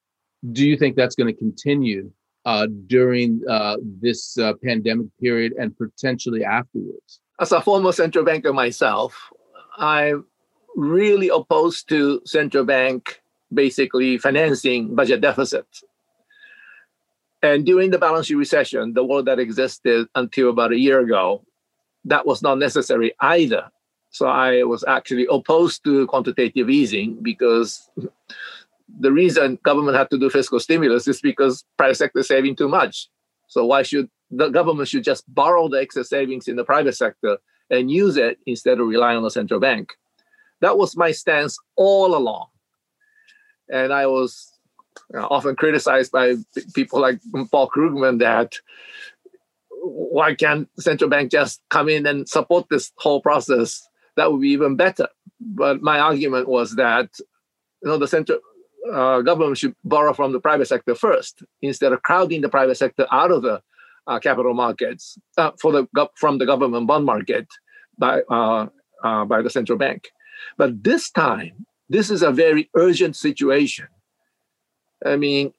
[0.52, 2.10] Do you think that's going to continue
[2.44, 7.20] uh, during uh, this pandemic period and potentially afterwards?
[7.40, 9.30] As a former central banker myself,
[9.76, 10.24] I'm
[10.76, 15.84] really opposed to central bank basically financing budget deficits.
[17.42, 21.44] And during the balance sheet recession, the world that existed until about a year ago,
[22.04, 23.68] that was not necessary either.
[24.10, 27.90] So I was actually opposed to quantitative easing because
[29.00, 33.08] the reason government had to do fiscal stimulus is because private sector saving too much.
[33.48, 37.38] So why should the government should just borrow the excess savings in the private sector
[37.70, 39.94] and use it instead of relying on the central bank?
[40.62, 42.46] That was my stance all along.
[43.70, 44.50] And I was
[45.12, 46.36] you know, often criticized by
[46.74, 47.20] people like
[47.50, 48.54] Paul Krugman that
[49.82, 53.86] why can't central bank just come in and support this whole process?
[54.16, 55.08] That would be even better.
[55.40, 57.10] But my argument was that
[57.82, 58.38] you know the central
[58.92, 63.06] uh, government should borrow from the private sector first instead of crowding the private sector
[63.10, 63.60] out of the
[64.06, 67.48] uh, capital markets uh, for the from the government bond market
[67.98, 68.66] by uh,
[69.02, 70.10] uh, by the central bank.
[70.56, 73.86] But this time, this is a very urgent situation.
[75.04, 75.52] I mean,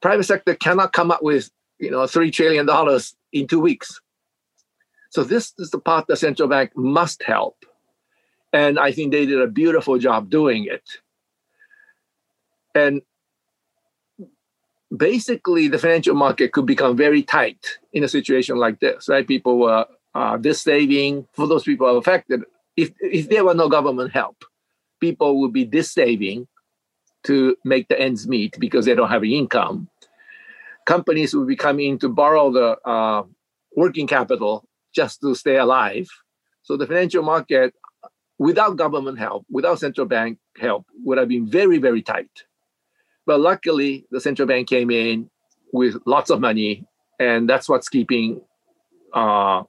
[0.00, 4.00] private sector cannot come up with you know three trillion dollars in two weeks.
[5.10, 7.64] So this is the part the central bank must help.
[8.52, 10.82] And I think they did a beautiful job doing it.
[12.74, 13.02] And
[14.96, 19.26] basically, the financial market could become very tight in a situation like this, right?
[19.26, 22.42] People were uh, this saving for those people affected.
[22.82, 24.44] If, if there were no government help,
[25.00, 26.46] people would be this saving
[27.24, 29.88] to make the ends meet because they don't have an income
[30.86, 33.22] companies would be coming to borrow the uh,
[33.76, 36.08] working capital just to stay alive.
[36.62, 37.74] So the financial market,
[38.38, 42.30] without government help, without central bank help, would have been very, very tight.
[43.26, 45.30] But luckily, the central bank came in
[45.72, 46.84] with lots of money,
[47.18, 48.40] and that's what's keeping
[49.12, 49.62] uh,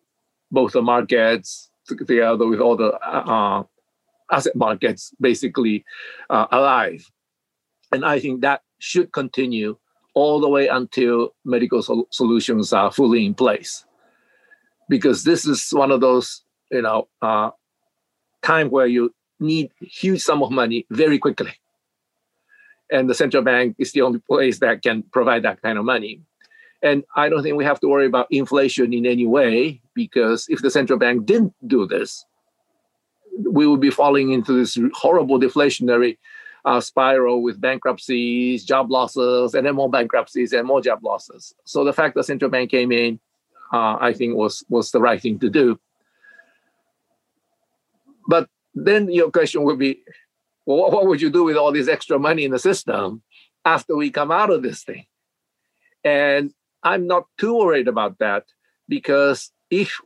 [0.50, 3.64] both the markets together with all the uh,
[4.32, 5.84] asset markets basically
[6.30, 7.06] uh, alive.
[7.92, 9.78] And I think that should continue
[10.14, 13.86] all the way until medical sol- solutions are fully in place.
[14.90, 17.52] Because this is one of those, you know, uh,
[18.42, 21.52] time where you need huge sum of money very quickly.
[22.92, 26.22] And the central bank is the only place that can provide that kind of money.
[26.84, 30.62] And I don't think we have to worry about inflation in any way because if
[30.62, 32.26] the central bank didn't do this,
[33.50, 36.18] we would be falling into this horrible deflationary
[36.66, 41.54] uh, spiral with bankruptcies, job losses, and then more bankruptcies and more job losses.
[41.66, 43.20] So the fact that central bank came in,
[43.74, 45.80] uh, I think was was the right thing to do.
[48.28, 50.04] But then your question would be,
[50.66, 53.24] well, what would you do with all this extra money in the system
[53.66, 55.06] after we come out of this thing?
[56.04, 56.54] And
[56.84, 58.46] I'm not too worried about that
[58.88, 60.00] because if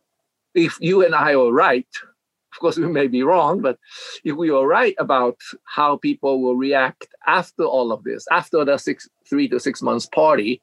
[0.53, 1.87] if you and I are right,
[2.53, 3.77] of course, we may be wrong, but
[4.23, 8.77] if we are right about how people will react after all of this, after the
[8.77, 10.61] six, three to six months party,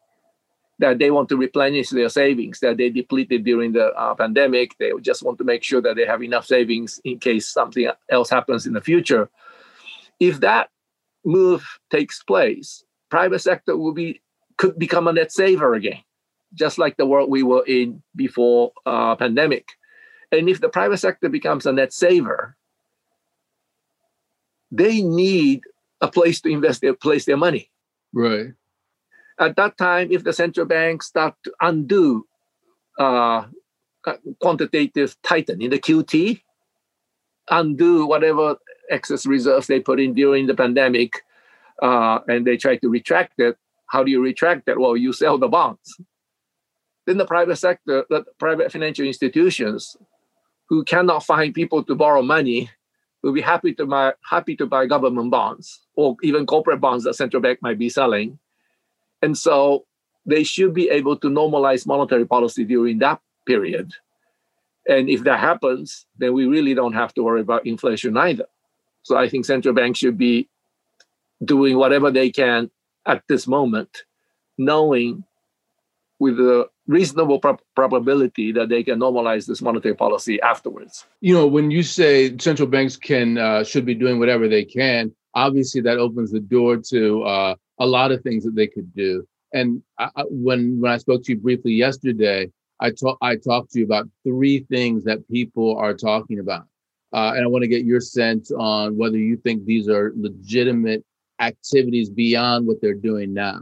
[0.79, 4.77] that they want to replenish their savings that they depleted during the uh, pandemic.
[4.79, 8.31] They just want to make sure that they have enough savings in case something else
[8.31, 9.29] happens in the future.
[10.19, 10.71] If that
[11.25, 14.23] move takes place, private sector will be
[14.57, 16.03] could become a net saver again,
[16.55, 19.69] just like the world we were in before uh, pandemic.
[20.31, 22.57] And if the private sector becomes a net saver,
[24.71, 25.63] they need
[26.01, 27.71] a place to invest their place their money.
[28.13, 28.53] Right.
[29.39, 32.27] At that time, if the central bank start to undo
[32.99, 33.45] uh,
[34.41, 36.43] quantitative tightening, in the QT,
[37.51, 38.57] undo whatever
[38.91, 41.23] excess reserves they put in during the pandemic,
[41.83, 43.57] uh, and they try to retract it.
[43.93, 44.78] How do you retract that?
[44.78, 46.01] Well, you sell the bonds.
[47.07, 49.99] Then the private sector, the private financial institutions
[50.70, 52.70] who cannot find people to borrow money
[53.22, 57.16] will be happy to buy happy to buy government bonds or even corporate bonds that
[57.16, 58.38] central bank might be selling.
[59.20, 59.84] And so
[60.24, 63.93] they should be able to normalize monetary policy during that period.
[64.88, 68.47] And if that happens, then we really don't have to worry about inflation either.
[69.03, 70.49] So I think central banks should be
[71.45, 72.70] doing whatever they can
[73.07, 74.05] at this moment,
[74.59, 75.25] knowing
[76.19, 81.05] with a reasonable pro- probability that they can normalize this monetary policy afterwards.
[81.21, 85.13] You know, when you say central banks can uh, should be doing whatever they can,
[85.35, 89.27] obviously that opens the door to uh, a lot of things that they could do.
[89.53, 92.51] And I, when when I spoke to you briefly yesterday,
[92.81, 96.67] I talk I talked to you about three things that people are talking about,
[97.13, 101.05] uh, and I want to get your sense on whether you think these are legitimate
[101.43, 103.61] activities beyond what they're doing now.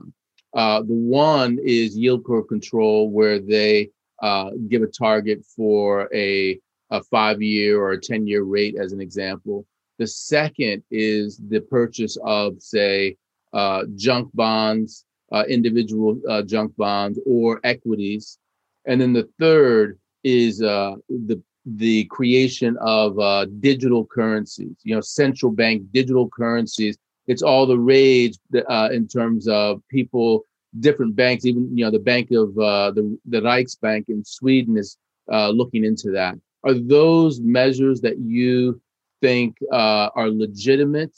[0.55, 3.91] Uh, the one is yield curve control, where they
[4.23, 6.59] uh, give a target for a,
[6.91, 9.67] a five year or a 10 year rate, as an example.
[9.99, 13.17] The second is the purchase of, say,
[13.53, 18.39] uh, junk bonds, uh, individual uh, junk bonds, or equities.
[18.87, 23.17] And then the third is uh, the the creation of
[23.61, 24.77] digital currencies.
[24.83, 26.97] You know, central bank digital currencies
[27.31, 28.37] it's all the rage
[28.69, 30.43] uh, in terms of people,
[30.81, 34.99] different banks, even you know the bank of uh, the the Riksbank in Sweden is
[35.33, 36.35] uh, looking into that.
[36.65, 38.81] Are those measures that you
[39.23, 41.15] think uh, are legitimate?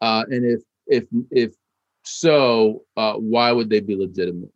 [0.00, 1.52] Uh, and if if if
[2.04, 4.52] so, uh, why would they be legitimate?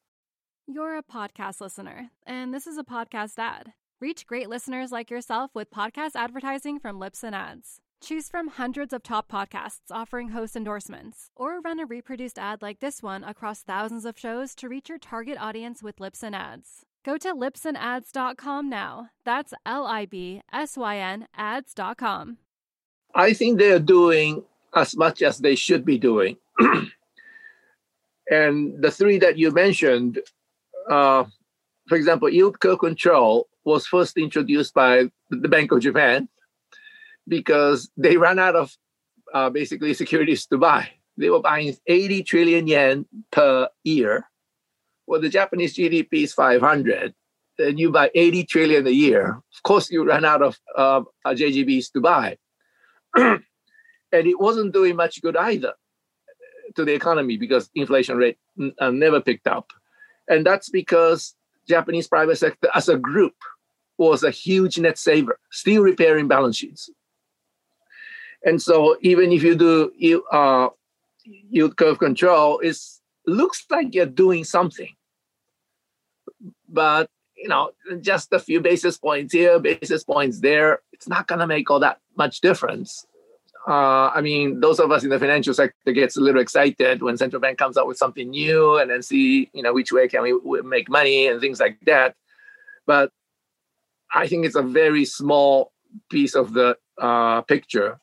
[0.69, 3.73] You're a podcast listener, and this is a podcast ad.
[4.01, 7.81] Reach great listeners like yourself with podcast advertising from Libsyn Ads.
[8.03, 12.81] Choose from hundreds of top podcasts offering host endorsements, or run a reproduced ad like
[12.81, 16.87] this one across thousands of shows to reach your target audience with Libsyn Ads.
[17.05, 19.11] Go to libsynads.com now.
[19.25, 22.39] That's L I B S Y N ads.com.
[23.15, 24.45] I think they're doing
[24.75, 26.39] as much as they should be doing.
[28.31, 30.21] and the three that you mentioned,
[30.89, 31.25] uh,
[31.87, 36.29] for example, yield curve control was first introduced by the Bank of Japan
[37.31, 38.77] because they ran out of
[39.33, 40.91] uh, basically securities to buy.
[41.17, 44.27] They were buying 80 trillion yen per year.
[45.07, 47.15] Well, the Japanese GDP is 500,
[47.59, 49.41] and you buy 80 trillion a year.
[49.55, 52.37] Of course, you run out of uh, JGBs to buy.
[53.17, 53.43] and
[54.13, 55.75] it wasn't doing much good either
[56.77, 59.73] to the economy because inflation rate n- uh, never picked up.
[60.29, 61.35] And that's because
[61.69, 63.35] Japanese private sector as a group
[63.99, 66.89] was a huge net saver, still repairing balance sheets.
[68.45, 70.69] And so even if you do you uh,
[71.25, 72.77] yield curve control, it
[73.27, 74.95] looks like you're doing something.
[76.69, 77.71] But you know,
[78.01, 81.99] just a few basis points here, basis points there, it's not gonna make all that
[82.17, 83.07] much difference.
[83.69, 87.19] Uh, I mean, those of us in the financial sector gets a little excited when
[87.19, 90.23] central bank comes out with something new, and then see, you know, which way can
[90.23, 92.15] we make money and things like that.
[92.87, 93.13] But
[94.15, 95.73] I think it's a very small
[96.09, 98.01] piece of the uh, picture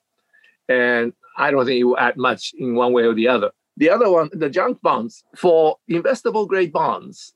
[0.70, 3.52] and I don't think it will add much in one way or the other.
[3.78, 7.34] The other one, the junk bonds, for investable grade bonds,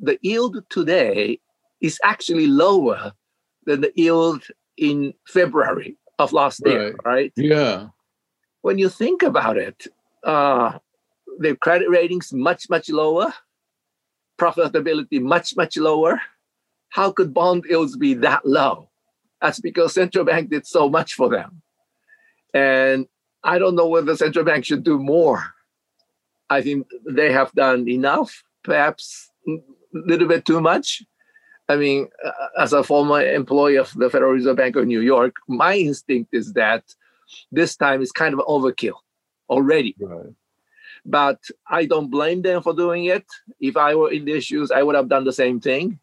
[0.00, 1.40] the yield today
[1.80, 3.12] is actually lower
[3.64, 4.42] than the yield
[4.76, 6.72] in February of last right.
[6.72, 7.32] year, right?
[7.36, 7.88] Yeah.
[8.62, 9.86] When you think about it,
[10.24, 10.78] uh,
[11.38, 13.32] their credit ratings much, much lower,
[14.38, 16.20] profitability much, much lower.
[16.90, 18.88] How could bond yields be that low?
[19.40, 21.62] That's because central bank did so much for them.
[22.58, 23.06] And
[23.44, 25.40] I don't know whether central bank should do more.
[26.50, 29.58] I think they have done enough, perhaps a
[29.92, 31.02] little bit too much.
[31.68, 35.34] I mean, uh, as a former employee of the Federal Reserve Bank of New York,
[35.46, 36.82] my instinct is that
[37.52, 38.98] this time is kind of overkill
[39.48, 39.94] already.
[40.00, 40.34] Right.
[41.04, 41.40] But
[41.78, 43.26] I don't blame them for doing it.
[43.60, 46.00] If I were in their shoes, I would have done the same thing.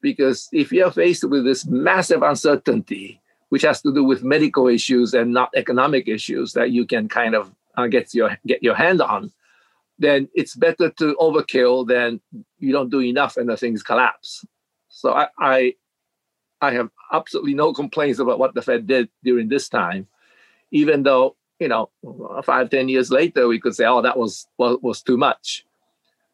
[0.00, 3.21] Because if you're faced with this massive uncertainty,
[3.52, 7.34] which has to do with medical issues and not economic issues that you can kind
[7.34, 9.30] of uh, get your get your hand on,
[9.98, 12.18] then it's better to overkill than
[12.58, 14.42] you don't do enough and the things collapse.
[14.88, 15.74] So I, I,
[16.62, 20.06] I have absolutely no complaints about what the Fed did during this time,
[20.70, 21.90] even though you know
[22.44, 25.66] five ten years later we could say, oh, that was was, was too much.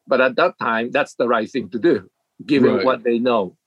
[0.07, 2.09] But at that time, that's the right thing to do,
[2.45, 2.85] given right.
[2.85, 3.57] what they know.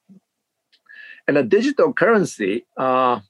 [1.29, 3.21] And a digital currency, uh,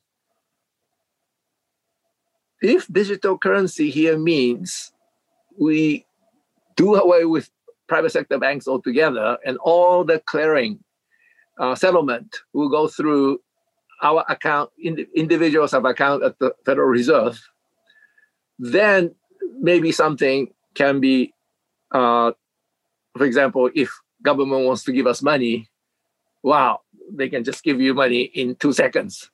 [2.63, 4.93] if digital currency here means
[5.59, 6.07] we
[6.77, 7.51] do away with
[7.89, 10.79] private sector banks altogether and all the clearing
[11.59, 13.41] uh, settlement will go through
[14.03, 17.41] our account, in, individuals have account at the Federal Reserve,
[18.59, 19.15] then
[19.61, 21.33] maybe something can be,
[21.93, 22.33] uh,
[23.17, 23.91] for example, if
[24.23, 25.69] government wants to give us money,
[26.43, 26.81] wow,
[27.13, 29.31] they can just give you money in two seconds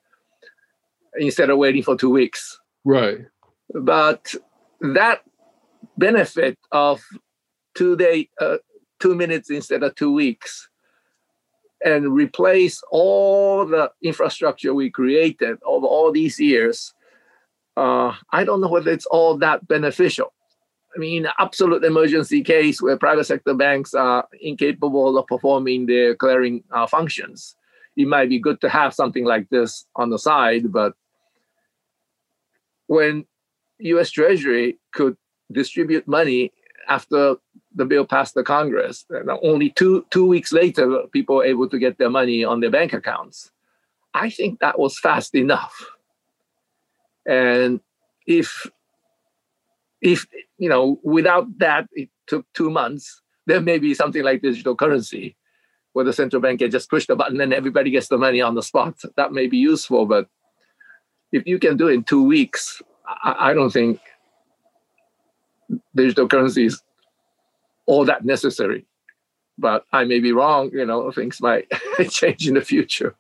[1.19, 2.59] instead of waiting for two weeks.
[2.89, 3.19] Right.
[3.75, 4.35] But
[4.81, 5.21] that
[5.99, 7.03] benefit of
[7.75, 8.57] two day, uh,
[8.99, 10.71] two minutes instead of two weeks
[11.85, 16.95] and replace all the infrastructure we created over all these years,
[17.77, 20.33] uh, I don't know whether it's all that beneficial.
[20.97, 26.65] I mean, absolute emergency case where private sector banks are incapable of performing their clearing
[26.73, 27.55] uh, functions,
[27.99, 30.73] it might be good to have something like this on the side.
[30.73, 30.95] But
[32.89, 33.25] when
[33.79, 34.11] U.S.
[34.11, 35.17] Treasury could
[35.53, 36.53] distribute money
[36.89, 37.37] after
[37.75, 39.05] the bill passed the Congress.
[39.11, 42.71] And only two two weeks later, people were able to get their money on their
[42.71, 43.53] bank accounts.
[44.15, 45.75] I think that was fast enough.
[47.27, 47.81] And
[48.27, 48.67] if
[50.01, 50.27] if
[50.59, 53.23] you know, without that, it took two months.
[53.47, 55.37] There may be something like digital currency,
[55.93, 58.55] where the central bank can just push the button and everybody gets the money on
[58.55, 58.95] the spot.
[59.17, 60.29] That may be useful, but
[61.33, 64.01] if you can do it in two weeks, I, I don't think
[65.95, 66.83] digital currency is
[67.87, 68.87] all that necessary.
[69.59, 70.71] But I may be wrong.
[70.73, 71.69] You know, things might
[72.11, 73.15] change in the future.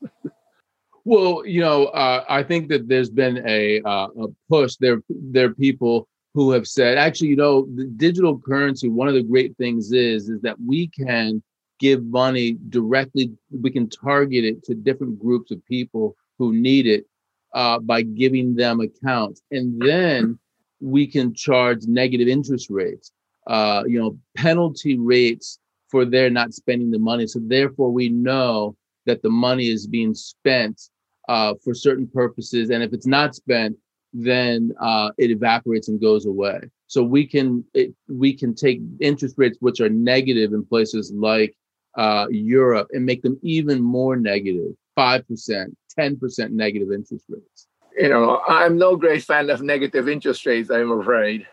[1.04, 4.76] Well, you know, uh, I think that there's been a, uh, a push.
[4.76, 8.88] There, there are people who have said, actually, you know, the digital currency.
[8.88, 11.42] One of the great things is is that we can
[11.80, 13.32] give money directly.
[13.50, 17.06] We can target it to different groups of people who need it
[17.54, 20.38] uh, by giving them accounts, and then
[20.80, 23.12] we can charge negative interest rates
[23.48, 27.26] uh, you know, penalty rates for their not spending the money.
[27.26, 28.76] So therefore, we know
[29.06, 30.80] that the money is being spent
[31.28, 33.76] uh, for certain purposes, and if it's not spent,
[34.12, 36.60] then uh, it evaporates and goes away.
[36.86, 41.54] So we can it, we can take interest rates which are negative in places like
[41.96, 47.68] uh, Europe and make them even more negative, five percent, ten percent negative interest rates.
[47.96, 50.70] You know, I'm no great fan of negative interest rates.
[50.70, 51.46] I'm afraid.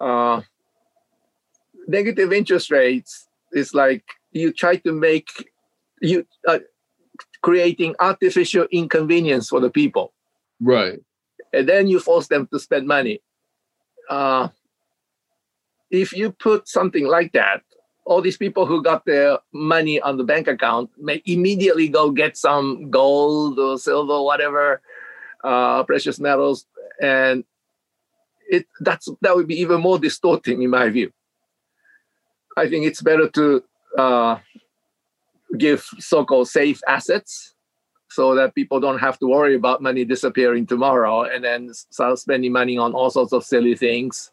[0.00, 0.40] Uh,
[1.86, 5.28] negative interest rates is like you try to make
[6.00, 6.60] you uh,
[7.42, 10.12] creating artificial inconvenience for the people
[10.60, 11.00] right
[11.52, 13.20] and then you force them to spend money
[14.08, 14.48] uh,
[15.90, 17.62] if you put something like that
[18.04, 22.36] all these people who got their money on the bank account may immediately go get
[22.36, 24.80] some gold or silver whatever
[25.44, 26.66] uh, precious metals
[27.00, 27.44] and
[28.48, 31.12] it that's that would be even more distorting in my view
[32.56, 33.64] I think it's better to
[33.98, 34.38] uh,
[35.56, 37.54] give so-called safe assets
[38.10, 42.52] so that people don't have to worry about money disappearing tomorrow and then start spending
[42.52, 44.30] money on all sorts of silly things.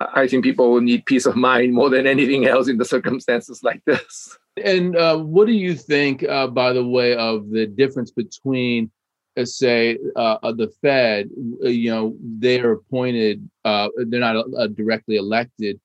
[0.00, 3.62] I think people will need peace of mind more than anything else in the circumstances
[3.62, 4.38] like this.
[4.62, 8.90] And uh, what do you think, uh, by the way, of the difference between,
[9.36, 11.30] uh, say, uh, the Fed?
[11.64, 15.80] Uh, you know, they're appointed; uh, they're not directly elected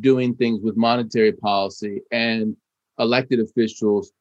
[0.00, 2.56] doing things with monetary policy and
[2.98, 4.12] elected officials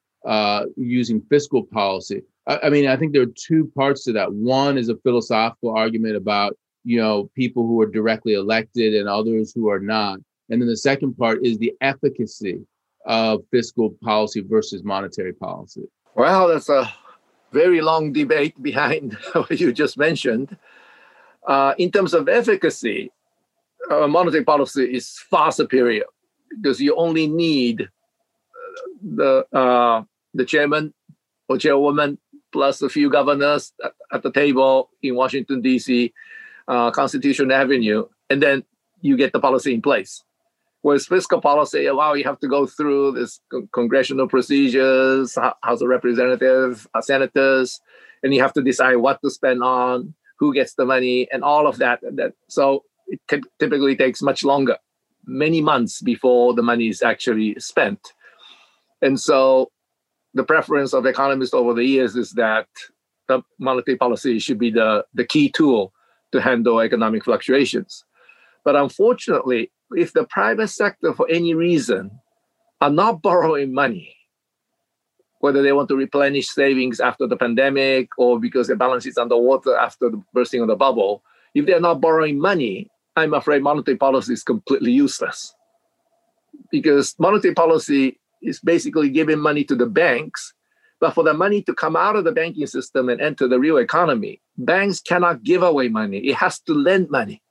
[0.77, 2.21] using fiscal policy.
[2.47, 4.31] I, I mean, I think there are two parts to that.
[4.33, 9.51] One is a philosophical argument about you know people who are directly elected and others
[9.53, 10.19] who are not,
[10.49, 12.59] and then the second part is the efficacy
[13.05, 15.83] of fiscal policy versus monetary policy.
[16.15, 16.91] Well, that's a
[17.51, 20.57] very long debate behind what you just mentioned.
[21.47, 23.11] Uh, in terms of efficacy,
[23.89, 26.05] uh, monetary policy is far superior
[26.49, 27.89] because you only need
[29.01, 30.03] the uh,
[30.33, 30.93] the chairman
[31.49, 32.17] or chairwoman
[32.51, 36.13] plus a few governors at, at the table in Washington D.C.,
[36.67, 38.63] uh, Constitution Avenue, and then
[39.01, 40.23] you get the policy in place.
[40.81, 43.39] Whereas fiscal policy, wow, you have to go through this
[43.71, 47.79] congressional procedures, House of Representatives, uh, senators,
[48.23, 51.67] and you have to decide what to spend on, who gets the money, and all
[51.67, 51.99] of that.
[52.01, 53.19] That so it
[53.59, 54.77] typically takes much longer,
[55.25, 58.13] many months before the money is actually spent.
[59.03, 59.71] And so
[60.33, 62.67] the preference of economists over the years is that
[63.27, 65.93] the monetary policy should be the, the key tool
[66.31, 68.05] to handle economic fluctuations.
[68.63, 72.11] But unfortunately, if the private sector, for any reason,
[72.79, 74.15] are not borrowing money,
[75.39, 79.75] whether they want to replenish savings after the pandemic or because their balance is underwater
[79.75, 81.23] after the bursting of the bubble,
[81.55, 85.53] if they're not borrowing money, I'm afraid monetary policy is completely useless.
[86.71, 90.53] Because monetary policy is basically giving money to the banks.
[90.99, 93.77] But for the money to come out of the banking system and enter the real
[93.77, 96.17] economy, banks cannot give away money.
[96.19, 97.41] It has to lend money.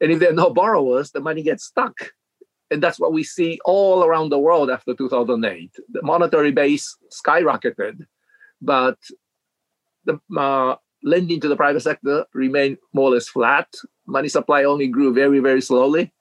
[0.00, 1.94] And if there are no borrowers, the money gets stuck.
[2.70, 5.70] And that's what we see all around the world after 2008.
[5.90, 8.06] The monetary base skyrocketed,
[8.62, 8.96] but
[10.04, 13.68] the uh, lending to the private sector remained more or less flat.
[14.06, 16.12] Money supply only grew very, very slowly.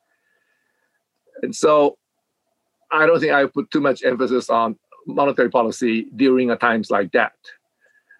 [1.43, 1.97] And so
[2.91, 7.11] I don't think I put too much emphasis on monetary policy during a times like
[7.11, 7.33] that.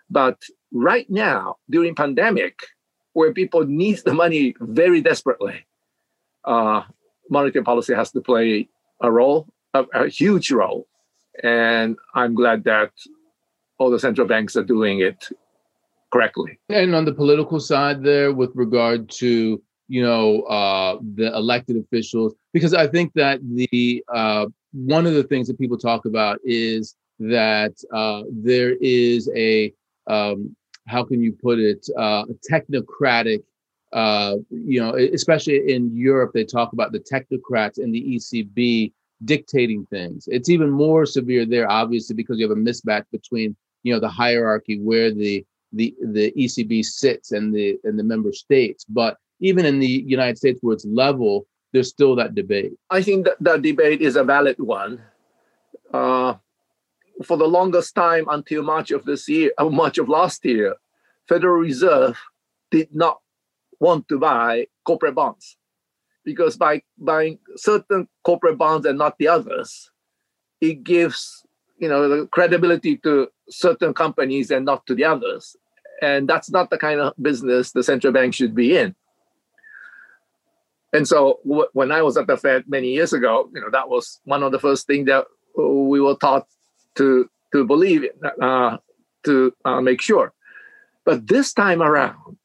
[0.10, 0.42] But
[0.72, 2.60] right now, during pandemic,
[3.14, 5.66] where people need the money very desperately,
[6.46, 6.84] uh,
[7.30, 8.70] monetary policy has to play
[9.02, 10.88] a role, a, a huge role.
[11.44, 12.92] And I'm glad that
[13.78, 15.30] all the central banks are doing it
[16.12, 16.60] correctly.
[16.70, 22.36] And on the political side, there, with regard to you know uh, the elected officials,
[22.54, 26.96] because I think that the uh, one of the things that people talk about is
[27.20, 29.74] that uh, there is a
[30.08, 30.56] um,
[30.90, 33.44] how can you put it uh, technocratic
[33.94, 38.92] uh, you know especially in Europe they talk about the technocrats and the ECB
[39.26, 43.94] dictating things it's even more severe there obviously because you have a mismatch between you
[43.94, 48.86] know the hierarchy where the the the ECB sits and the and the member states
[48.90, 52.74] but even in the United States where it's level there's still that debate.
[52.90, 55.02] I think that that debate is a valid one.
[55.94, 56.36] Uh,
[57.24, 60.76] for the longest time until March of this year, or March of last year,
[61.28, 62.18] Federal Reserve
[62.72, 63.20] did not
[63.80, 65.58] want to buy corporate bonds
[66.24, 69.92] because by buying certain corporate bonds and not the others,
[70.62, 71.46] it gives
[71.78, 75.56] you know the credibility to certain companies and not to the others,
[76.02, 78.96] and that's not the kind of business the central bank should be in.
[80.94, 83.90] And so w- when I was at the Fed many years ago, you know, that
[83.90, 86.48] was one of the first things that we were taught
[87.00, 88.06] to to believe
[88.42, 88.78] uh,
[89.26, 90.34] to uh, make sure.
[91.06, 92.38] But this time around,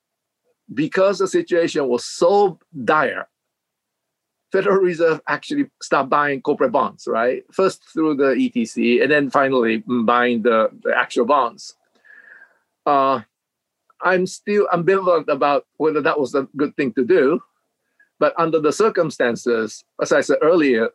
[0.72, 3.28] because the situation was so dire,
[4.50, 7.44] Federal Reserve actually stopped buying corporate bonds, right?
[7.52, 11.74] First through the ETC, and then finally buying the, the actual bonds.
[12.86, 13.20] Uh,
[14.00, 17.42] I'm still ambivalent about whether that was a good thing to do
[18.18, 20.90] but under the circumstances, as I said earlier,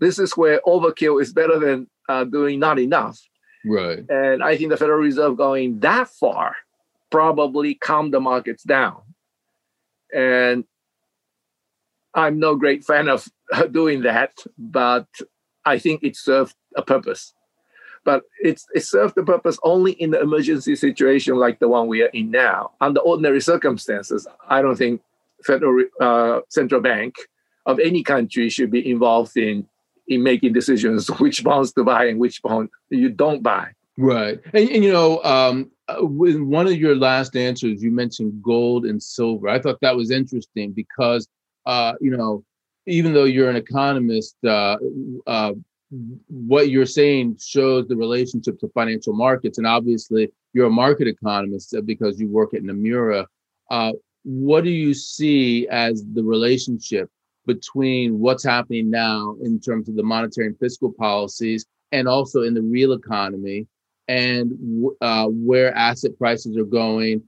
[0.00, 3.20] this is where overkill is better than uh, doing not enough.
[3.64, 4.04] Right.
[4.08, 6.56] And I think the Federal Reserve going that far
[7.10, 9.02] probably calmed the markets down.
[10.14, 10.64] And
[12.14, 13.28] I'm no great fan of
[13.70, 15.06] doing that, but
[15.64, 17.34] I think it served a purpose.
[18.04, 22.02] But it's it served the purpose only in the emergency situation like the one we
[22.02, 22.70] are in now.
[22.80, 25.02] Under ordinary circumstances, I don't think
[25.44, 27.16] federal uh, central bank
[27.66, 29.68] of any country should be involved in
[30.08, 33.68] in making decisions which bonds to buy and which bond you don't buy.
[33.96, 38.84] Right, and, and you know, um, uh, one of your last answers, you mentioned gold
[38.84, 39.48] and silver.
[39.48, 41.26] I thought that was interesting because,
[41.66, 42.44] uh, you know,
[42.86, 44.76] even though you're an economist, uh,
[45.26, 45.52] uh,
[46.28, 51.74] what you're saying shows the relationship to financial markets, and obviously you're a market economist
[51.74, 53.26] uh, because you work at Nomura.
[53.70, 53.92] Uh,
[54.24, 57.10] what do you see as the relationship
[57.48, 62.52] between what's happening now in terms of the monetary and fiscal policies and also in
[62.52, 63.66] the real economy
[64.06, 64.52] and
[65.00, 67.22] uh, where asset prices are going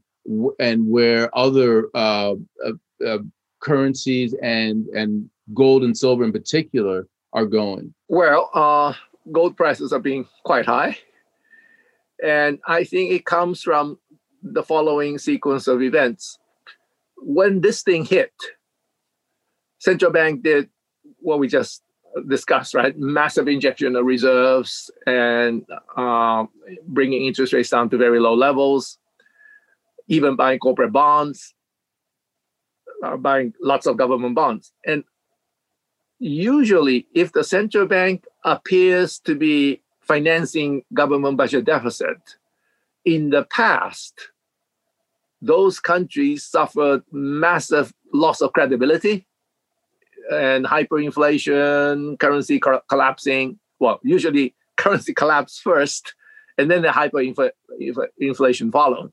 [0.59, 2.73] and where other uh, uh,
[3.05, 3.19] uh,
[3.61, 7.95] currencies and and gold and silver in particular are going?
[8.09, 8.93] Well, uh,
[9.33, 10.99] gold prices are being quite high,
[12.23, 13.99] and I think it comes from
[14.43, 16.39] the following sequence of events.
[17.23, 18.33] When this thing hit,
[19.81, 20.69] central bank did
[21.19, 21.83] what we just
[22.29, 22.97] discussed, right?
[22.99, 25.65] Massive injection of reserves and
[25.97, 26.45] uh,
[26.87, 28.99] bringing interest rates down to very low levels,
[30.07, 31.55] even buying corporate bonds,
[33.05, 34.73] uh, buying lots of government bonds.
[34.87, 35.05] And
[36.19, 42.19] usually, if the central bank appears to be financing government budget deficit,
[43.05, 44.15] in the past,
[45.41, 49.27] those countries suffered massive loss of credibility
[50.31, 53.59] and hyperinflation, currency co- collapsing.
[53.79, 56.15] Well, usually currency collapse first,
[56.59, 59.13] and then the hyperinflation followed.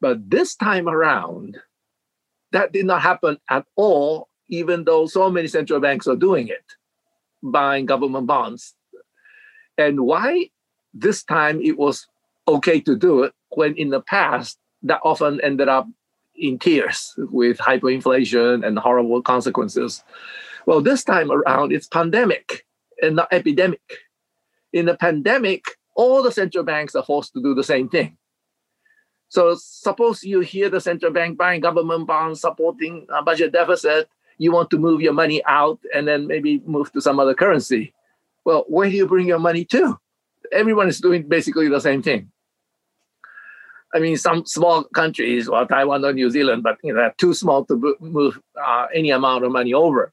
[0.00, 1.58] But this time around,
[2.50, 6.64] that did not happen at all, even though so many central banks are doing it,
[7.42, 8.74] buying government bonds.
[9.78, 10.50] And why
[10.92, 12.06] this time it was
[12.48, 15.86] okay to do it when in the past that often ended up
[16.42, 20.02] in tears with hyperinflation and horrible consequences.
[20.66, 22.66] Well, this time around, it's pandemic
[23.00, 23.80] and not epidemic.
[24.72, 25.64] In the pandemic,
[25.94, 28.16] all the central banks are forced to do the same thing.
[29.28, 34.50] So suppose you hear the central bank buying government bonds supporting a budget deficit, you
[34.50, 37.94] want to move your money out and then maybe move to some other currency.
[38.44, 39.98] Well, where do you bring your money to?
[40.50, 42.31] Everyone is doing basically the same thing.
[43.94, 47.34] I mean, some small countries, well, Taiwan or New Zealand, but you know, they're too
[47.34, 50.12] small to move uh, any amount of money over.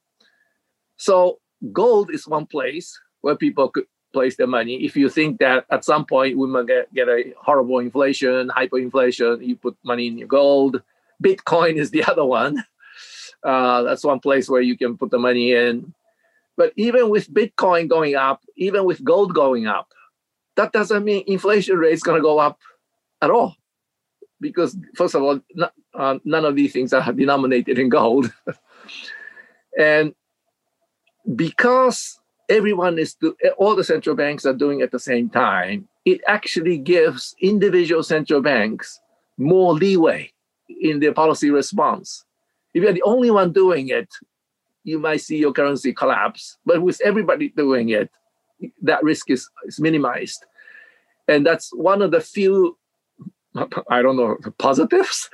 [0.98, 1.40] So
[1.72, 4.84] gold is one place where people could place their money.
[4.84, 9.46] If you think that at some point we might get, get a horrible inflation, hyperinflation,
[9.46, 10.82] you put money in your gold.
[11.24, 12.64] Bitcoin is the other one.
[13.44, 15.94] Uh, that's one place where you can put the money in.
[16.58, 19.94] But even with Bitcoin going up, even with gold going up,
[20.58, 22.60] that doesn't mean inflation rate is going to go up
[23.22, 23.56] at all
[24.42, 25.40] because first of all,
[25.94, 28.32] uh, none of these things are denominated in gold,
[29.80, 30.14] and
[31.36, 32.20] because
[32.50, 36.78] everyone is do, all the central banks are doing at the same time, it actually
[36.78, 39.00] gives individual central banks
[39.38, 40.32] more leeway
[40.82, 42.26] in their policy response.
[42.74, 44.10] If you're the only one doing it,
[44.84, 46.58] you might see your currency collapse.
[46.66, 48.10] But with everybody doing it,
[48.82, 50.46] that risk is, is minimized.
[51.28, 52.78] And that's one of the few
[53.90, 55.30] I don't know, positives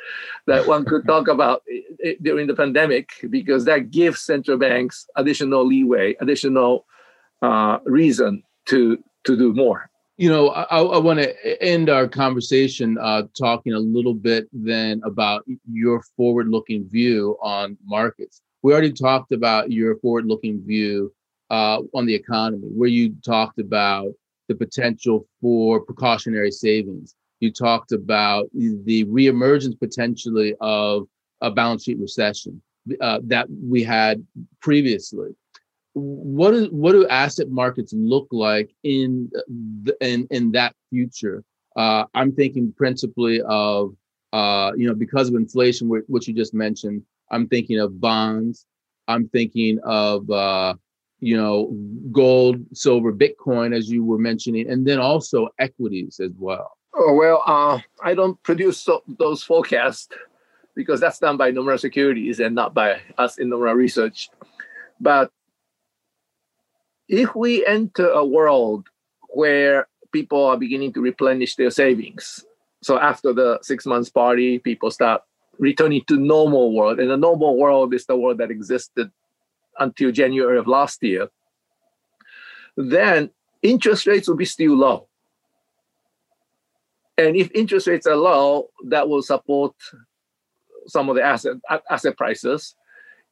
[0.48, 1.64] that one could talk about
[2.22, 6.86] during the pandemic because that gives central banks additional leeway, additional
[7.42, 9.90] uh, reason to to do more.
[10.18, 15.02] You know, I, I want to end our conversation uh, talking a little bit then
[15.04, 18.42] about your forward-looking view on markets.
[18.62, 21.14] We already talked about your forward-looking view
[21.50, 24.14] uh, on the economy, where you talked about
[24.48, 31.08] the potential for precautionary savings you talked about the reemergence potentially of
[31.42, 32.62] a balance sheet recession
[33.02, 34.26] uh, that we had
[34.62, 35.30] previously.
[35.94, 39.32] What is what do asset markets look like in
[39.84, 41.44] the, in in that future?
[41.76, 43.96] Uh, I'm thinking principally of
[44.34, 47.04] uh, you know because of inflation, which you just mentioned.
[47.32, 48.66] I'm thinking of bonds.
[49.08, 50.76] I'm thinking of uh,
[51.20, 51.72] you know
[52.12, 56.78] gold, silver, Bitcoin, as you were mentioning, and then also equities as well.
[56.98, 60.08] Oh, well, uh, I don't produce so, those forecasts
[60.76, 64.30] because that's done by Nomura Securities and not by us in Nomura Research.
[65.02, 65.30] But
[67.10, 68.88] if we enter a world
[69.30, 72.46] where people are beginning to replenish their savings,
[72.82, 75.22] so after the six months party, people start
[75.60, 79.12] returning to normal world, and the normal world is the world that existed
[79.80, 81.28] until January of last year,
[82.78, 83.30] then
[83.62, 85.08] interest rates will be still low
[87.18, 89.74] and if interest rates are low, that will support
[90.88, 91.58] some of the asset
[91.90, 92.76] asset prices.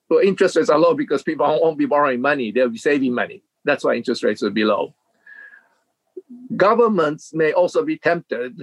[0.09, 3.43] But interest rates are low because people won't be borrowing money; they'll be saving money.
[3.65, 4.93] That's why interest rates will be low.
[6.55, 8.61] Governments may also be tempted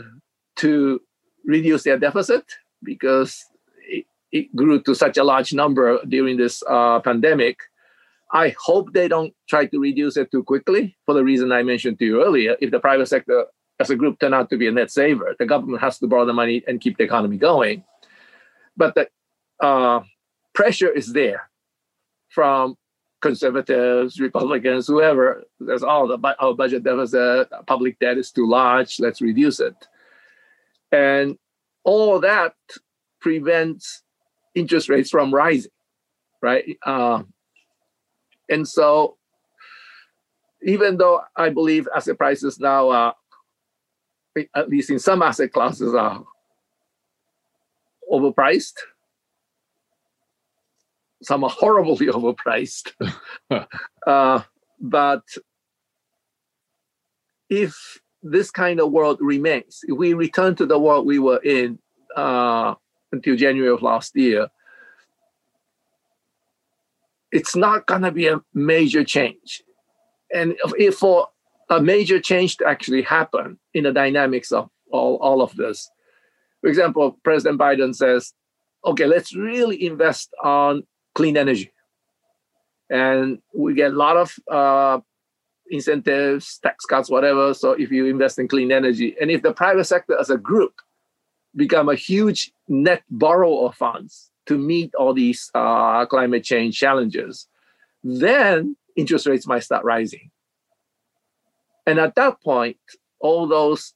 [0.56, 1.00] to
[1.44, 2.44] reduce their deficit
[2.82, 3.44] because
[3.82, 7.58] it, it grew to such a large number during this uh, pandemic.
[8.32, 11.98] I hope they don't try to reduce it too quickly for the reason I mentioned
[11.98, 12.56] to you earlier.
[12.60, 13.46] If the private sector
[13.80, 15.34] as a group turn out to be a net saver.
[15.38, 17.82] The government has to borrow the money and keep the economy going.
[18.76, 19.08] But the
[19.60, 20.00] uh,
[20.54, 21.50] pressure is there
[22.28, 22.76] from
[23.22, 29.20] conservatives, Republicans, whoever, there's all the our budget deficit, public debt is too large, let's
[29.20, 29.74] reduce it.
[30.92, 31.38] And
[31.84, 32.54] all that
[33.20, 34.02] prevents
[34.54, 35.70] interest rates from rising,
[36.42, 36.64] right?
[36.84, 37.22] Uh,
[38.48, 39.16] and so,
[40.62, 43.14] even though I believe asset prices now are,
[44.54, 46.24] at least in some asset classes, are
[48.10, 48.74] overpriced,
[51.22, 52.92] some are horribly overpriced.
[54.06, 54.42] uh,
[54.80, 55.22] but
[57.48, 61.78] if this kind of world remains, if we return to the world we were in
[62.16, 62.74] uh,
[63.12, 64.48] until January of last year,
[67.32, 69.62] it's not going to be a major change.
[70.32, 71.28] And if for
[71.70, 75.88] a major change to actually happen in the dynamics of all, all of this,
[76.60, 78.34] for example, President Biden says,
[78.84, 81.72] okay, let's really invest on clean energy.
[82.90, 85.00] And we get a lot of uh,
[85.70, 87.54] incentives, tax cuts, whatever.
[87.54, 90.74] So if you invest in clean energy, and if the private sector as a group
[91.56, 97.46] become a huge net borrower of funds to meet all these uh, climate change challenges,
[98.02, 100.30] then interest rates might start rising.
[101.90, 102.78] And at that point,
[103.18, 103.94] all those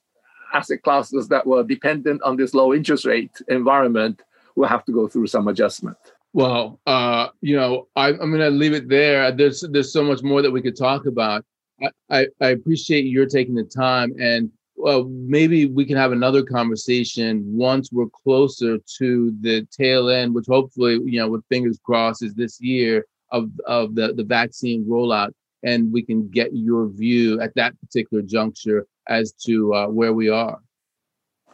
[0.53, 4.21] asset classes that were dependent on this low interest rate environment
[4.57, 5.97] will have to go through some adjustment.
[6.33, 9.31] Well, uh, you know, I, am going to leave it there.
[9.31, 11.45] There's there's so much more that we could talk about.
[11.81, 16.43] I, I, I appreciate your taking the time, and well, maybe we can have another
[16.43, 22.21] conversation once we're closer to the tail end, which hopefully, you know, with fingers crossed,
[22.21, 25.31] is this year of of the the vaccine rollout,
[25.65, 30.29] and we can get your view at that particular juncture as to uh, where we
[30.29, 30.59] are.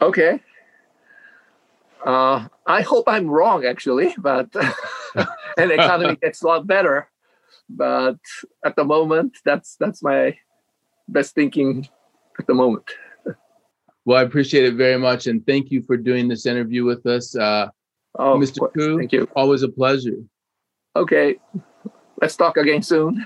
[0.02, 0.42] Okay.
[2.06, 4.54] Uh, I hope I'm wrong, actually, but
[5.16, 7.08] and the economy gets a lot better.
[7.70, 8.18] But
[8.66, 10.38] at the moment, that's that's my
[11.08, 11.88] best thinking
[12.38, 12.90] at the moment.
[14.04, 17.36] Well, I appreciate it very much, and thank you for doing this interview with us,
[17.38, 17.70] uh,
[18.18, 18.74] oh, Mr.
[18.74, 18.98] Koo.
[18.98, 19.30] Thank you.
[19.36, 20.18] Always a pleasure.
[20.96, 21.38] Okay,
[22.20, 23.26] let's talk again soon.